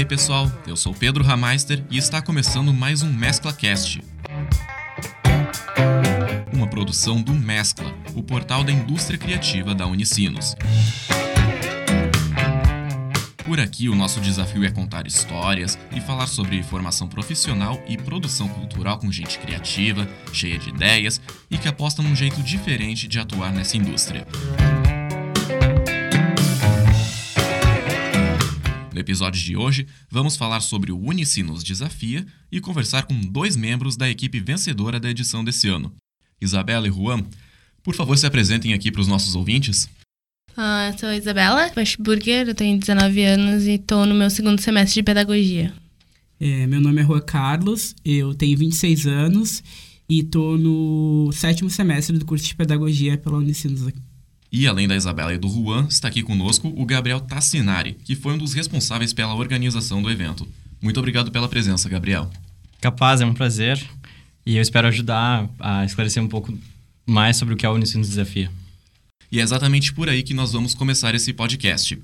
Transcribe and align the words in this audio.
aí, 0.00 0.04
pessoal? 0.06 0.50
Eu 0.66 0.76
sou 0.76 0.94
Pedro 0.94 1.22
Rameister 1.22 1.84
e 1.90 1.98
está 1.98 2.22
começando 2.22 2.72
mais 2.72 3.02
um 3.02 3.12
Mescla 3.12 3.52
Cast. 3.52 4.02
Uma 6.52 6.66
produção 6.66 7.20
do 7.20 7.34
Mescla, 7.34 7.92
o 8.14 8.22
portal 8.22 8.64
da 8.64 8.72
indústria 8.72 9.18
criativa 9.18 9.74
da 9.74 9.86
Unicinos. 9.86 10.56
Por 13.44 13.60
aqui, 13.60 13.90
o 13.90 13.94
nosso 13.94 14.20
desafio 14.20 14.64
é 14.64 14.70
contar 14.70 15.06
histórias 15.06 15.78
e 15.94 16.00
falar 16.00 16.28
sobre 16.28 16.62
formação 16.62 17.06
profissional 17.06 17.82
e 17.86 17.98
produção 17.98 18.48
cultural 18.48 18.98
com 18.98 19.12
gente 19.12 19.38
criativa, 19.38 20.08
cheia 20.32 20.58
de 20.58 20.70
ideias 20.70 21.20
e 21.50 21.58
que 21.58 21.68
aposta 21.68 22.02
num 22.02 22.16
jeito 22.16 22.42
diferente 22.42 23.06
de 23.06 23.18
atuar 23.18 23.52
nessa 23.52 23.76
indústria. 23.76 24.26
Episódio 29.10 29.42
de 29.42 29.56
hoje, 29.56 29.86
vamos 30.08 30.36
falar 30.36 30.60
sobre 30.60 30.92
o 30.92 30.98
Unicinos 30.98 31.64
Desafia 31.64 32.24
e 32.50 32.60
conversar 32.60 33.02
com 33.02 33.20
dois 33.20 33.56
membros 33.56 33.96
da 33.96 34.08
equipe 34.08 34.38
vencedora 34.38 35.00
da 35.00 35.10
edição 35.10 35.42
desse 35.42 35.68
ano. 35.68 35.92
Isabela 36.40 36.86
e 36.86 36.92
Juan, 36.92 37.24
por 37.82 37.96
favor, 37.96 38.16
se 38.16 38.24
apresentem 38.24 38.72
aqui 38.72 38.90
para 38.92 39.00
os 39.00 39.08
nossos 39.08 39.34
ouvintes. 39.34 39.90
Uh, 40.56 40.92
eu 40.92 40.98
sou 40.98 41.12
Isabela 41.12 41.72
Washburger, 41.76 42.48
eu 42.48 42.54
tenho 42.54 42.78
19 42.78 43.24
anos 43.24 43.64
e 43.64 43.72
estou 43.72 44.06
no 44.06 44.14
meu 44.14 44.30
segundo 44.30 44.60
semestre 44.60 45.00
de 45.00 45.02
pedagogia. 45.02 45.74
É, 46.38 46.68
meu 46.68 46.80
nome 46.80 47.02
é 47.02 47.04
Juan 47.04 47.20
Carlos, 47.20 47.96
eu 48.04 48.32
tenho 48.32 48.56
26 48.56 49.08
anos 49.08 49.60
e 50.08 50.20
estou 50.20 50.56
no 50.56 51.32
sétimo 51.32 51.68
semestre 51.68 52.16
do 52.16 52.24
curso 52.24 52.46
de 52.46 52.54
pedagogia 52.54 53.18
pela 53.18 53.38
Unicinos 53.38 53.88
aqui. 53.88 54.00
E 54.52 54.66
além 54.66 54.88
da 54.88 54.96
Isabela 54.96 55.32
e 55.32 55.38
do 55.38 55.48
Juan, 55.48 55.86
está 55.88 56.08
aqui 56.08 56.22
conosco 56.22 56.72
o 56.76 56.84
Gabriel 56.84 57.20
Tassinari, 57.20 57.96
que 58.04 58.16
foi 58.16 58.34
um 58.34 58.38
dos 58.38 58.52
responsáveis 58.52 59.12
pela 59.12 59.34
organização 59.34 60.02
do 60.02 60.10
evento. 60.10 60.46
Muito 60.82 60.98
obrigado 60.98 61.30
pela 61.30 61.48
presença, 61.48 61.88
Gabriel. 61.88 62.28
Capaz, 62.80 63.20
é 63.20 63.26
um 63.26 63.34
prazer. 63.34 63.80
E 64.44 64.56
eu 64.56 64.62
espero 64.62 64.88
ajudar 64.88 65.48
a 65.60 65.84
esclarecer 65.84 66.20
um 66.20 66.26
pouco 66.26 66.56
mais 67.06 67.36
sobre 67.36 67.54
o 67.54 67.56
que 67.56 67.64
é 67.64 67.68
o 67.68 67.74
Unicinos 67.74 68.08
Desafia. 68.08 68.50
E 69.30 69.38
é 69.38 69.42
exatamente 69.42 69.92
por 69.92 70.08
aí 70.08 70.24
que 70.24 70.34
nós 70.34 70.52
vamos 70.52 70.74
começar 70.74 71.14
esse 71.14 71.32
podcast. 71.32 71.96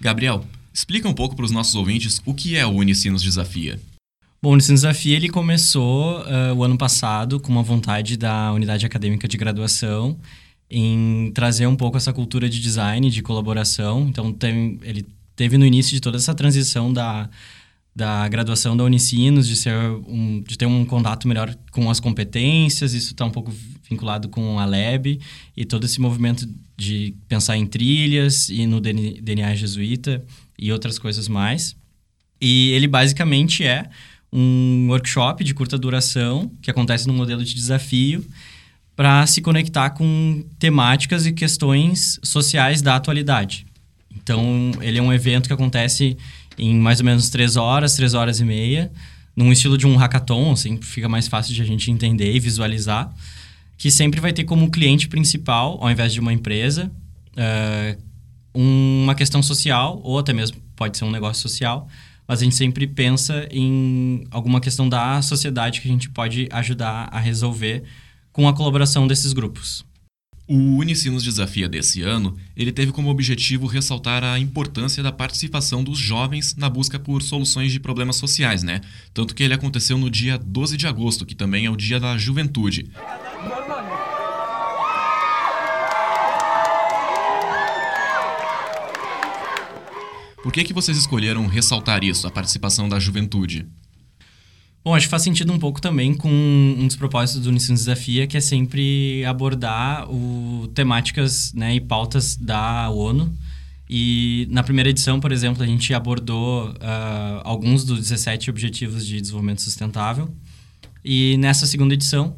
Gabriel, 0.00 0.44
explica 0.74 1.08
um 1.08 1.14
pouco 1.14 1.36
para 1.36 1.44
os 1.44 1.52
nossos 1.52 1.76
ouvintes 1.76 2.20
o 2.24 2.34
que 2.34 2.56
é 2.56 2.66
o 2.66 2.70
Unicinos 2.70 3.22
Desafia. 3.22 3.78
Bom, 4.42 4.50
o 4.50 4.52
Unicinos 4.54 4.80
Desafia 4.80 5.14
ele 5.14 5.28
começou 5.28 6.20
uh, 6.22 6.52
o 6.56 6.64
ano 6.64 6.76
passado 6.76 7.38
com 7.38 7.52
uma 7.52 7.62
vontade 7.62 8.16
da 8.16 8.52
unidade 8.52 8.84
acadêmica 8.84 9.28
de 9.28 9.36
graduação 9.36 10.18
em 10.74 11.30
trazer 11.34 11.66
um 11.66 11.76
pouco 11.76 11.98
essa 11.98 12.14
cultura 12.14 12.48
de 12.48 12.58
design, 12.58 13.10
de 13.10 13.22
colaboração. 13.22 14.08
Então, 14.08 14.32
tem, 14.32 14.78
ele 14.82 15.06
teve 15.36 15.58
no 15.58 15.66
início 15.66 15.92
de 15.92 16.00
toda 16.00 16.16
essa 16.16 16.34
transição 16.34 16.90
da, 16.90 17.28
da 17.94 18.26
graduação 18.26 18.74
da 18.74 18.82
Unicinos, 18.82 19.46
de, 19.46 19.54
ser 19.54 19.74
um, 19.74 20.42
de 20.42 20.56
ter 20.56 20.64
um 20.64 20.82
contato 20.86 21.28
melhor 21.28 21.54
com 21.70 21.90
as 21.90 22.00
competências, 22.00 22.94
isso 22.94 23.12
está 23.12 23.26
um 23.26 23.30
pouco 23.30 23.52
vinculado 23.88 24.30
com 24.30 24.58
a 24.58 24.64
Lab 24.64 25.20
e 25.54 25.64
todo 25.66 25.84
esse 25.84 26.00
movimento 26.00 26.48
de 26.74 27.14
pensar 27.28 27.58
em 27.58 27.66
trilhas 27.66 28.48
e 28.48 28.66
no 28.66 28.80
DNA 28.80 29.54
jesuíta 29.54 30.24
e 30.58 30.72
outras 30.72 30.98
coisas 30.98 31.28
mais. 31.28 31.76
E 32.40 32.70
ele 32.70 32.88
basicamente 32.88 33.62
é 33.62 33.90
um 34.32 34.86
workshop 34.88 35.44
de 35.44 35.52
curta 35.52 35.76
duração 35.76 36.50
que 36.62 36.70
acontece 36.70 37.06
num 37.06 37.12
modelo 37.12 37.44
de 37.44 37.54
desafio 37.54 38.24
para 38.94 39.26
se 39.26 39.40
conectar 39.40 39.90
com 39.90 40.44
temáticas 40.58 41.26
e 41.26 41.32
questões 41.32 42.20
sociais 42.22 42.82
da 42.82 42.96
atualidade. 42.96 43.66
Então, 44.14 44.72
ele 44.80 44.98
é 44.98 45.02
um 45.02 45.12
evento 45.12 45.46
que 45.46 45.52
acontece 45.52 46.16
em 46.58 46.74
mais 46.76 47.00
ou 47.00 47.06
menos 47.06 47.30
três 47.30 47.56
horas, 47.56 47.94
três 47.94 48.14
horas 48.14 48.40
e 48.40 48.44
meia, 48.44 48.92
num 49.34 49.50
estilo 49.50 49.78
de 49.78 49.86
um 49.86 49.96
hackathon, 49.96 50.52
assim, 50.52 50.80
fica 50.80 51.08
mais 51.08 51.26
fácil 51.26 51.54
de 51.54 51.62
a 51.62 51.64
gente 51.64 51.90
entender 51.90 52.34
e 52.34 52.38
visualizar, 52.38 53.12
que 53.78 53.90
sempre 53.90 54.20
vai 54.20 54.32
ter 54.32 54.44
como 54.44 54.70
cliente 54.70 55.08
principal, 55.08 55.78
ao 55.80 55.90
invés 55.90 56.12
de 56.12 56.20
uma 56.20 56.32
empresa, 56.32 56.90
uh, 57.32 58.02
uma 58.54 59.14
questão 59.14 59.42
social, 59.42 60.00
ou 60.04 60.18
até 60.18 60.32
mesmo 60.32 60.58
pode 60.76 60.98
ser 60.98 61.04
um 61.04 61.10
negócio 61.10 61.42
social, 61.42 61.88
mas 62.28 62.40
a 62.40 62.44
gente 62.44 62.54
sempre 62.54 62.86
pensa 62.86 63.48
em 63.50 64.24
alguma 64.30 64.60
questão 64.60 64.88
da 64.88 65.20
sociedade 65.22 65.80
que 65.80 65.88
a 65.88 65.90
gente 65.90 66.10
pode 66.10 66.48
ajudar 66.52 67.08
a 67.10 67.18
resolver 67.18 67.82
com 68.32 68.48
a 68.48 68.54
colaboração 68.54 69.06
desses 69.06 69.32
grupos. 69.32 69.84
O 70.48 70.56
Unicinos 70.76 71.22
Desafia 71.22 71.68
desse 71.68 72.02
ano, 72.02 72.36
ele 72.56 72.72
teve 72.72 72.90
como 72.90 73.08
objetivo 73.10 73.66
ressaltar 73.66 74.24
a 74.24 74.38
importância 74.38 75.02
da 75.02 75.12
participação 75.12 75.84
dos 75.84 75.98
jovens 75.98 76.56
na 76.56 76.68
busca 76.68 76.98
por 76.98 77.22
soluções 77.22 77.70
de 77.72 77.78
problemas 77.78 78.16
sociais, 78.16 78.62
né? 78.62 78.80
Tanto 79.14 79.34
que 79.34 79.42
ele 79.42 79.54
aconteceu 79.54 79.96
no 79.96 80.10
dia 80.10 80.36
12 80.36 80.76
de 80.76 80.86
agosto, 80.86 81.24
que 81.24 81.34
também 81.34 81.66
é 81.66 81.70
o 81.70 81.76
Dia 81.76 82.00
da 82.00 82.18
Juventude. 82.18 82.90
Por 90.42 90.52
que, 90.52 90.64
que 90.64 90.72
vocês 90.72 90.98
escolheram 90.98 91.46
ressaltar 91.46 92.02
isso, 92.02 92.26
a 92.26 92.30
participação 92.30 92.88
da 92.88 92.98
juventude? 92.98 93.64
Bom, 94.84 94.96
acho 94.96 95.06
que 95.06 95.10
faz 95.10 95.22
sentido 95.22 95.52
um 95.52 95.60
pouco 95.60 95.80
também 95.80 96.12
com 96.12 96.28
um 96.28 96.86
dos 96.88 96.96
propósitos 96.96 97.42
do 97.42 97.50
Unicino 97.50 97.76
Desafia, 97.76 98.26
que 98.26 98.36
é 98.36 98.40
sempre 98.40 99.24
abordar 99.24 100.10
o, 100.10 100.66
temáticas 100.74 101.52
né, 101.52 101.76
e 101.76 101.80
pautas 101.80 102.34
da 102.36 102.90
ONU. 102.90 103.32
E 103.88 104.48
na 104.50 104.64
primeira 104.64 104.90
edição, 104.90 105.20
por 105.20 105.30
exemplo, 105.30 105.62
a 105.62 105.66
gente 105.66 105.94
abordou 105.94 106.70
uh, 106.70 106.74
alguns 107.44 107.84
dos 107.84 108.00
17 108.00 108.50
Objetivos 108.50 109.06
de 109.06 109.20
Desenvolvimento 109.20 109.62
Sustentável. 109.62 110.34
E 111.04 111.36
nessa 111.36 111.64
segunda 111.64 111.94
edição, 111.94 112.36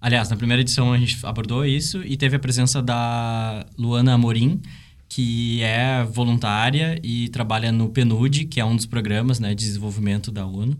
aliás, 0.00 0.28
na 0.30 0.36
primeira 0.36 0.62
edição 0.62 0.92
a 0.92 0.98
gente 0.98 1.16
abordou 1.24 1.64
isso 1.64 2.02
e 2.04 2.16
teve 2.16 2.34
a 2.34 2.40
presença 2.40 2.82
da 2.82 3.64
Luana 3.78 4.14
Amorim, 4.14 4.60
que 5.08 5.62
é 5.62 6.02
voluntária 6.02 6.98
e 7.04 7.28
trabalha 7.28 7.70
no 7.70 7.88
PNUD, 7.88 8.46
que 8.46 8.58
é 8.58 8.64
um 8.64 8.74
dos 8.74 8.86
programas 8.86 9.38
né, 9.38 9.54
de 9.54 9.64
desenvolvimento 9.64 10.32
da 10.32 10.44
ONU. 10.44 10.76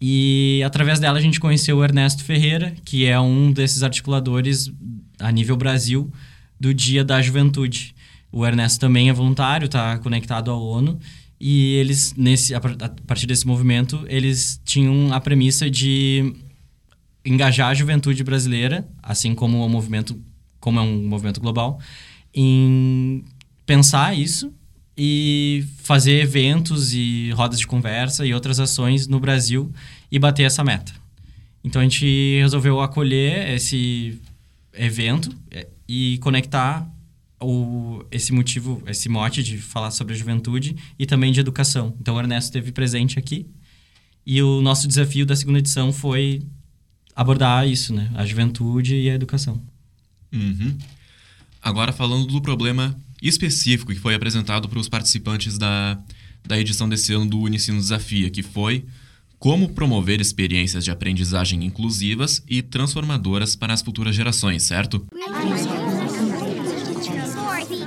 E 0.00 0.62
através 0.64 1.00
dela 1.00 1.18
a 1.18 1.22
gente 1.22 1.40
conheceu 1.40 1.78
o 1.78 1.84
Ernesto 1.84 2.24
Ferreira, 2.24 2.74
que 2.84 3.06
é 3.06 3.18
um 3.18 3.50
desses 3.50 3.82
articuladores 3.82 4.70
a 5.18 5.30
nível 5.32 5.56
Brasil 5.56 6.10
do 6.60 6.74
Dia 6.74 7.04
da 7.04 7.20
Juventude. 7.22 7.94
O 8.30 8.44
Ernesto 8.44 8.80
também 8.80 9.08
é 9.08 9.12
voluntário, 9.12 9.66
está 9.66 9.98
conectado 9.98 10.50
à 10.50 10.54
ONU. 10.54 10.98
E 11.40 11.74
eles, 11.74 12.14
nesse, 12.16 12.54
a 12.54 12.60
partir 13.06 13.26
desse 13.26 13.46
movimento, 13.46 14.04
eles 14.08 14.60
tinham 14.64 15.12
a 15.12 15.20
premissa 15.20 15.70
de 15.70 16.34
engajar 17.24 17.68
a 17.68 17.74
juventude 17.74 18.22
brasileira, 18.22 18.86
assim 19.02 19.34
como 19.34 19.64
o 19.64 19.68
movimento, 19.68 20.18
como 20.60 20.78
é 20.78 20.82
um 20.82 21.06
movimento 21.06 21.40
global, 21.40 21.78
em 22.32 23.24
pensar 23.66 24.16
isso 24.16 24.52
e 24.96 25.64
fazer 25.82 26.22
eventos 26.22 26.94
e 26.94 27.30
rodas 27.32 27.58
de 27.58 27.66
conversa 27.66 28.24
e 28.24 28.32
outras 28.32 28.58
ações 28.58 29.06
no 29.06 29.20
Brasil 29.20 29.72
e 30.10 30.18
bater 30.18 30.44
essa 30.44 30.64
meta. 30.64 30.92
Então 31.62 31.80
a 31.80 31.84
gente 31.84 32.38
resolveu 32.40 32.80
acolher 32.80 33.50
esse 33.50 34.18
evento 34.72 35.36
é, 35.50 35.66
e 35.88 36.16
conectar 36.18 36.88
o, 37.40 38.04
esse 38.10 38.32
motivo, 38.32 38.82
esse 38.86 39.08
mote 39.08 39.42
de 39.42 39.58
falar 39.58 39.90
sobre 39.90 40.14
a 40.14 40.16
juventude 40.16 40.76
e 40.98 41.04
também 41.04 41.32
de 41.32 41.40
educação. 41.40 41.94
Então 42.00 42.14
o 42.14 42.20
Ernesto 42.20 42.48
esteve 42.48 42.72
presente 42.72 43.18
aqui 43.18 43.46
e 44.24 44.42
o 44.42 44.62
nosso 44.62 44.88
desafio 44.88 45.26
da 45.26 45.36
segunda 45.36 45.58
edição 45.58 45.92
foi 45.92 46.42
abordar 47.14 47.68
isso, 47.68 47.92
né? 47.94 48.10
A 48.14 48.24
juventude 48.24 48.94
e 48.94 49.10
a 49.10 49.14
educação. 49.14 49.62
Uhum. 50.32 50.76
Agora 51.62 51.92
falando 51.92 52.26
do 52.26 52.40
problema 52.40 52.96
específico 53.22 53.92
que 53.92 54.00
foi 54.00 54.14
apresentado 54.14 54.68
para 54.68 54.78
os 54.78 54.88
participantes 54.88 55.58
da, 55.58 55.98
da 56.46 56.58
edição 56.58 56.88
desse 56.88 57.12
ano 57.12 57.26
do 57.26 57.40
Unicino 57.40 57.78
Desafia, 57.78 58.30
que 58.30 58.42
foi 58.42 58.84
como 59.38 59.68
promover 59.70 60.20
experiências 60.20 60.84
de 60.84 60.90
aprendizagem 60.90 61.64
inclusivas 61.64 62.42
e 62.48 62.62
transformadoras 62.62 63.54
para 63.54 63.72
as 63.72 63.82
futuras 63.82 64.14
gerações, 64.14 64.62
certo? 64.62 65.06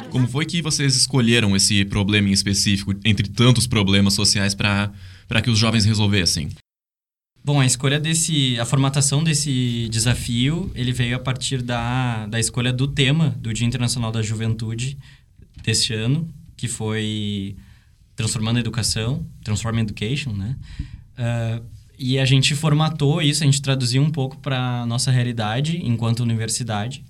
Como 0.09 0.27
foi 0.27 0.45
que 0.45 0.61
vocês 0.61 0.95
escolheram 0.95 1.55
esse 1.55 1.85
problema 1.85 2.29
em 2.29 2.31
específico, 2.31 2.93
entre 3.05 3.27
tantos 3.29 3.67
problemas 3.67 4.13
sociais, 4.13 4.53
para 4.53 5.41
que 5.43 5.49
os 5.49 5.57
jovens 5.57 5.85
resolvessem? 5.85 6.49
Bom, 7.43 7.59
a 7.59 7.65
escolha 7.65 7.99
desse, 7.99 8.59
a 8.59 8.65
formatação 8.65 9.23
desse 9.23 9.87
desafio, 9.89 10.71
ele 10.75 10.91
veio 10.91 11.15
a 11.15 11.19
partir 11.19 11.61
da, 11.61 12.27
da 12.27 12.39
escolha 12.39 12.71
do 12.71 12.87
tema 12.87 13.29
do 13.39 13.53
Dia 13.53 13.65
Internacional 13.65 14.11
da 14.11 14.21
Juventude, 14.21 14.97
deste 15.63 15.93
ano, 15.93 16.27
que 16.55 16.67
foi 16.67 17.55
Transformando 18.15 18.57
a 18.57 18.59
Educação, 18.59 19.25
Transform 19.43 19.79
Education, 19.79 20.33
né? 20.33 20.55
Uh, 21.17 21.63
e 21.97 22.17
a 22.17 22.25
gente 22.25 22.55
formatou 22.55 23.21
isso, 23.21 23.43
a 23.43 23.45
gente 23.45 23.61
traduziu 23.61 24.01
um 24.01 24.09
pouco 24.09 24.37
para 24.37 24.85
nossa 24.85 25.11
realidade 25.11 25.81
enquanto 25.83 26.21
universidade. 26.21 27.03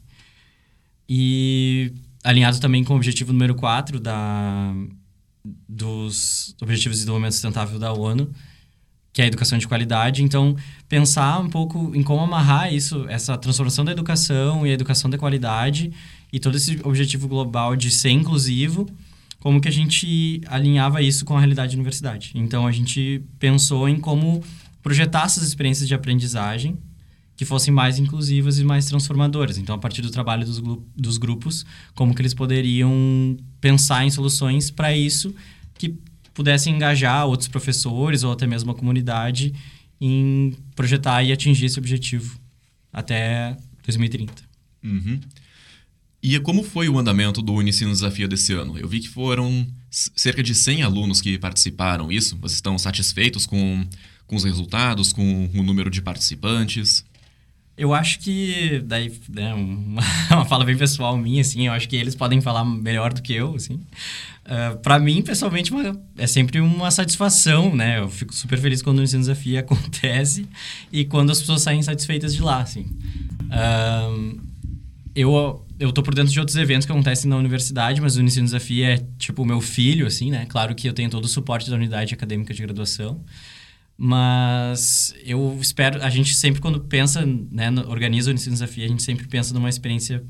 E 1.07 1.93
alinhado 2.23 2.59
também 2.59 2.83
com 2.83 2.93
o 2.93 2.95
objetivo 2.95 3.31
número 3.31 3.53
4 3.53 3.99
da, 3.99 4.73
dos 5.67 6.55
Objetivos 6.61 6.97
de 6.97 7.01
Desenvolvimento 7.01 7.33
Sustentável 7.33 7.79
da 7.79 7.93
ONU, 7.93 8.31
que 9.13 9.21
é 9.21 9.25
a 9.25 9.27
educação 9.27 9.57
de 9.57 9.67
qualidade. 9.67 10.23
Então, 10.23 10.55
pensar 10.87 11.39
um 11.39 11.49
pouco 11.49 11.95
em 11.95 12.03
como 12.03 12.21
amarrar 12.21 12.73
isso, 12.73 13.05
essa 13.09 13.37
transformação 13.37 13.85
da 13.85 13.91
educação 13.91 14.65
e 14.65 14.71
a 14.71 14.73
educação 14.73 15.09
de 15.09 15.17
qualidade 15.17 15.91
e 16.31 16.39
todo 16.39 16.55
esse 16.55 16.79
objetivo 16.83 17.27
global 17.27 17.75
de 17.75 17.89
ser 17.91 18.11
inclusivo, 18.11 18.87
como 19.39 19.61
que 19.61 19.67
a 19.67 19.71
gente 19.71 20.41
alinhava 20.47 21.01
isso 21.01 21.25
com 21.25 21.35
a 21.35 21.39
realidade 21.39 21.71
da 21.71 21.75
universidade. 21.75 22.31
Então, 22.35 22.67
a 22.67 22.71
gente 22.71 23.23
pensou 23.39 23.87
em 23.87 23.99
como 23.99 24.43
projetar 24.83 25.25
essas 25.25 25.43
experiências 25.43 25.87
de 25.87 25.93
aprendizagem 25.93 26.77
que 27.35 27.45
fossem 27.45 27.73
mais 27.73 27.97
inclusivas 27.97 28.59
e 28.59 28.65
mais 28.65 28.85
transformadoras. 28.85 29.57
Então, 29.57 29.73
a 29.73 29.77
partir 29.77 30.01
do 30.01 30.11
trabalho 30.11 30.45
dos, 30.45 30.61
dos 30.95 31.17
grupos, 31.17 31.65
como 31.95 32.13
que 32.13 32.21
eles 32.21 32.33
poderiam 32.33 33.37
pensar 33.61 34.05
em 34.05 34.09
soluções 34.09 34.69
para 34.69 34.95
isso 34.95 35.33
que 35.75 35.97
pudessem 36.33 36.75
engajar 36.75 37.25
outros 37.25 37.47
professores 37.47 38.23
ou 38.23 38.33
até 38.33 38.45
mesmo 38.45 38.71
a 38.71 38.75
comunidade 38.75 39.53
em 40.01 40.53
projetar 40.75 41.23
e 41.23 41.31
atingir 41.31 41.65
esse 41.65 41.79
objetivo 41.79 42.39
até 42.91 43.55
2030. 43.85 44.33
Uhum. 44.83 45.19
E 46.21 46.37
como 46.39 46.63
foi 46.63 46.89
o 46.89 46.97
andamento 46.97 47.41
do 47.41 47.53
Unicino 47.53 47.91
Desafio 47.91 48.27
desse 48.27 48.53
ano? 48.53 48.77
Eu 48.77 48.87
vi 48.87 48.99
que 48.99 49.07
foram 49.07 49.65
cerca 49.89 50.43
de 50.43 50.53
100 50.53 50.83
alunos 50.83 51.21
que 51.21 51.37
participaram. 51.37 52.11
Isso? 52.11 52.35
Vocês 52.37 52.55
estão 52.55 52.77
satisfeitos 52.77 53.45
com, 53.45 53.85
com 54.27 54.35
os 54.35 54.43
resultados, 54.43 55.13
com 55.13 55.49
o 55.53 55.63
número 55.63 55.89
de 55.89 56.01
participantes? 56.01 57.05
Eu 57.77 57.93
acho 57.93 58.19
que, 58.19 58.83
daí, 58.85 59.09
né, 59.29 59.53
uma, 59.53 60.01
uma 60.31 60.43
fala 60.43 60.65
bem 60.65 60.75
pessoal 60.75 61.17
minha, 61.17 61.39
assim, 61.39 61.67
eu 61.67 61.71
acho 61.71 61.87
que 61.87 61.95
eles 61.95 62.13
podem 62.13 62.41
falar 62.41 62.65
melhor 62.65 63.13
do 63.13 63.21
que 63.21 63.33
eu, 63.33 63.55
assim. 63.55 63.75
Uh, 63.75 63.85
ah, 64.45 64.75
para 64.83 64.99
mim, 64.99 65.21
pessoalmente, 65.21 65.71
uma, 65.71 65.97
é 66.17 66.27
sempre 66.27 66.59
uma 66.59 66.91
satisfação, 66.91 67.73
né? 67.73 67.99
Eu 67.99 68.09
fico 68.09 68.35
super 68.35 68.59
feliz 68.59 68.81
quando 68.81 68.99
o 68.99 69.03
Ensino 69.03 69.21
Desafio 69.21 69.57
acontece 69.59 70.45
e 70.91 71.05
quando 71.05 71.31
as 71.31 71.39
pessoas 71.39 71.61
saem 71.61 71.81
satisfeitas 71.81 72.35
de 72.35 72.41
lá, 72.41 72.59
assim. 72.59 72.81
Uh, 73.45 74.41
eu, 75.15 75.65
eu 75.79 75.91
tô 75.93 76.03
por 76.03 76.13
dentro 76.13 76.31
de 76.31 76.39
outros 76.39 76.57
eventos 76.57 76.85
que 76.85 76.91
acontecem 76.91 77.29
na 77.29 77.37
universidade, 77.37 78.01
mas 78.01 78.17
o 78.17 78.21
Ensino 78.21 78.45
Desafio 78.45 78.85
é, 78.85 78.97
tipo, 79.17 79.41
o 79.41 79.45
meu 79.45 79.61
filho, 79.61 80.05
assim, 80.05 80.29
né? 80.29 80.45
Claro 80.47 80.75
que 80.75 80.87
eu 80.87 80.93
tenho 80.93 81.09
todo 81.09 81.23
o 81.23 81.27
suporte 81.27 81.69
da 81.69 81.75
unidade 81.75 82.13
acadêmica 82.13 82.53
de 82.53 82.61
graduação. 82.61 83.23
Mas 83.97 85.13
eu 85.25 85.57
espero, 85.61 86.01
a 86.03 86.09
gente 86.09 86.33
sempre 86.33 86.61
quando 86.61 86.79
pensa, 86.81 87.25
né, 87.25 87.69
organiza 87.87 88.31
o 88.31 88.33
Ensino 88.33 88.53
Desafio, 88.53 88.85
a 88.85 88.87
gente 88.87 89.03
sempre 89.03 89.27
pensa 89.27 89.53
numa 89.53 89.69
experiência 89.69 90.23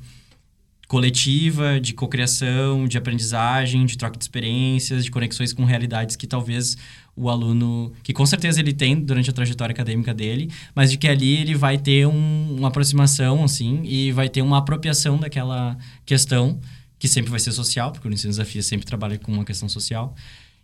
coletiva, 0.89 1.79
de 1.79 1.93
cocriação, 1.93 2.87
de 2.87 2.97
aprendizagem, 2.97 3.85
de 3.85 3.95
troca 3.95 4.17
de 4.17 4.23
experiências, 4.23 5.05
de 5.05 5.11
conexões 5.11 5.53
com 5.53 5.63
realidades 5.63 6.15
que 6.15 6.25
talvez 6.25 6.75
o 7.15 7.29
aluno, 7.29 7.93
que 8.01 8.11
com 8.11 8.25
certeza 8.25 8.59
ele 8.59 8.73
tem 8.73 8.99
durante 8.99 9.29
a 9.29 9.33
trajetória 9.33 9.71
acadêmica 9.71 10.15
dele, 10.15 10.49
mas 10.73 10.89
de 10.89 10.97
que 10.97 11.07
ali 11.07 11.37
ele 11.37 11.53
vai 11.53 11.77
ter 11.77 12.07
um, 12.07 12.55
uma 12.57 12.69
aproximação, 12.69 13.43
assim, 13.43 13.83
e 13.83 14.11
vai 14.11 14.27
ter 14.27 14.41
uma 14.41 14.57
apropriação 14.57 15.15
daquela 15.19 15.77
questão, 16.07 16.59
que 16.97 17.07
sempre 17.07 17.29
vai 17.29 17.39
ser 17.39 17.51
social, 17.51 17.91
porque 17.91 18.07
o 18.07 18.11
Ensino 18.11 18.31
Desafio 18.31 18.63
sempre 18.63 18.87
trabalha 18.87 19.19
com 19.19 19.31
uma 19.31 19.45
questão 19.45 19.69
social, 19.69 20.15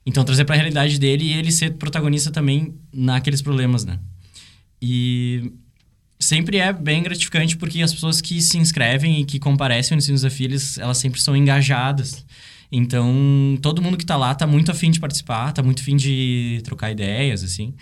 então, 0.04 0.24
trazer 0.24 0.44
para 0.46 0.56
a 0.56 0.58
realidade 0.58 1.00
dele 1.00 1.26
e 1.26 1.34
ele 1.34 1.52
ser 1.52 1.74
protagonista 1.74 2.32
também 2.32 2.76
naqueles 2.92 3.42
problemas, 3.42 3.86
né? 3.86 4.00
E 4.82 5.52
sempre 6.26 6.58
é 6.58 6.74
bem 6.74 7.04
gratificante 7.04 7.56
porque 7.56 7.82
as 7.82 7.94
pessoas 7.94 8.20
que 8.20 8.42
se 8.42 8.58
inscrevem 8.58 9.22
e 9.22 9.26
que 9.26 9.40
comparecem 9.40 9.96
no 9.96 10.00
Ensino 10.00 10.16
Desafio, 10.16 10.48
eles, 10.48 10.78
elas 10.78 10.98
sempre 10.98 11.22
são 11.22 11.36
engajadas. 11.36 12.26
Então, 12.72 13.58
todo 13.62 13.82
mundo 13.82 13.96
que 13.96 14.04
está 14.04 14.18
lá 14.18 14.32
está 14.32 14.46
muito 14.48 14.72
afim 14.72 14.92
de 14.92 15.00
participar, 15.00 15.50
está 15.50 15.62
muito 15.62 15.82
afim 15.82 15.96
de 15.96 16.62
trocar 16.64 16.92
ideias, 16.92 17.44
assim. 17.44 17.74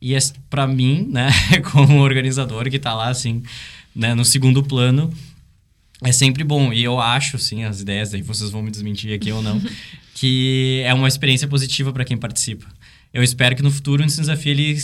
E 0.00 0.14
é, 0.14 0.18
para 0.50 0.66
mim, 0.66 1.08
né, 1.10 1.30
como 1.70 2.00
organizador 2.00 2.68
que 2.68 2.76
está 2.76 2.94
lá, 2.94 3.08
assim, 3.08 3.42
né, 3.94 4.14
no 4.14 4.24
segundo 4.24 4.62
plano, 4.62 5.12
é 6.02 6.10
sempre 6.10 6.42
bom. 6.42 6.72
E 6.72 6.82
eu 6.82 6.98
acho, 6.98 7.36
assim, 7.36 7.64
as 7.64 7.80
ideias, 7.80 8.12
aí 8.14 8.22
vocês 8.22 8.50
vão 8.50 8.62
me 8.62 8.70
desmentir 8.70 9.14
aqui 9.14 9.30
ou 9.30 9.42
não, 9.42 9.60
que 10.14 10.82
é 10.84 10.92
uma 10.94 11.06
experiência 11.06 11.46
positiva 11.46 11.92
para 11.92 12.04
quem 12.04 12.16
participa. 12.16 12.66
Eu 13.12 13.22
espero 13.22 13.54
que 13.54 13.62
no 13.62 13.70
futuro 13.70 14.02
o 14.02 14.06
Ensino 14.06 14.22
Desafio 14.22 14.52
ele 14.52 14.78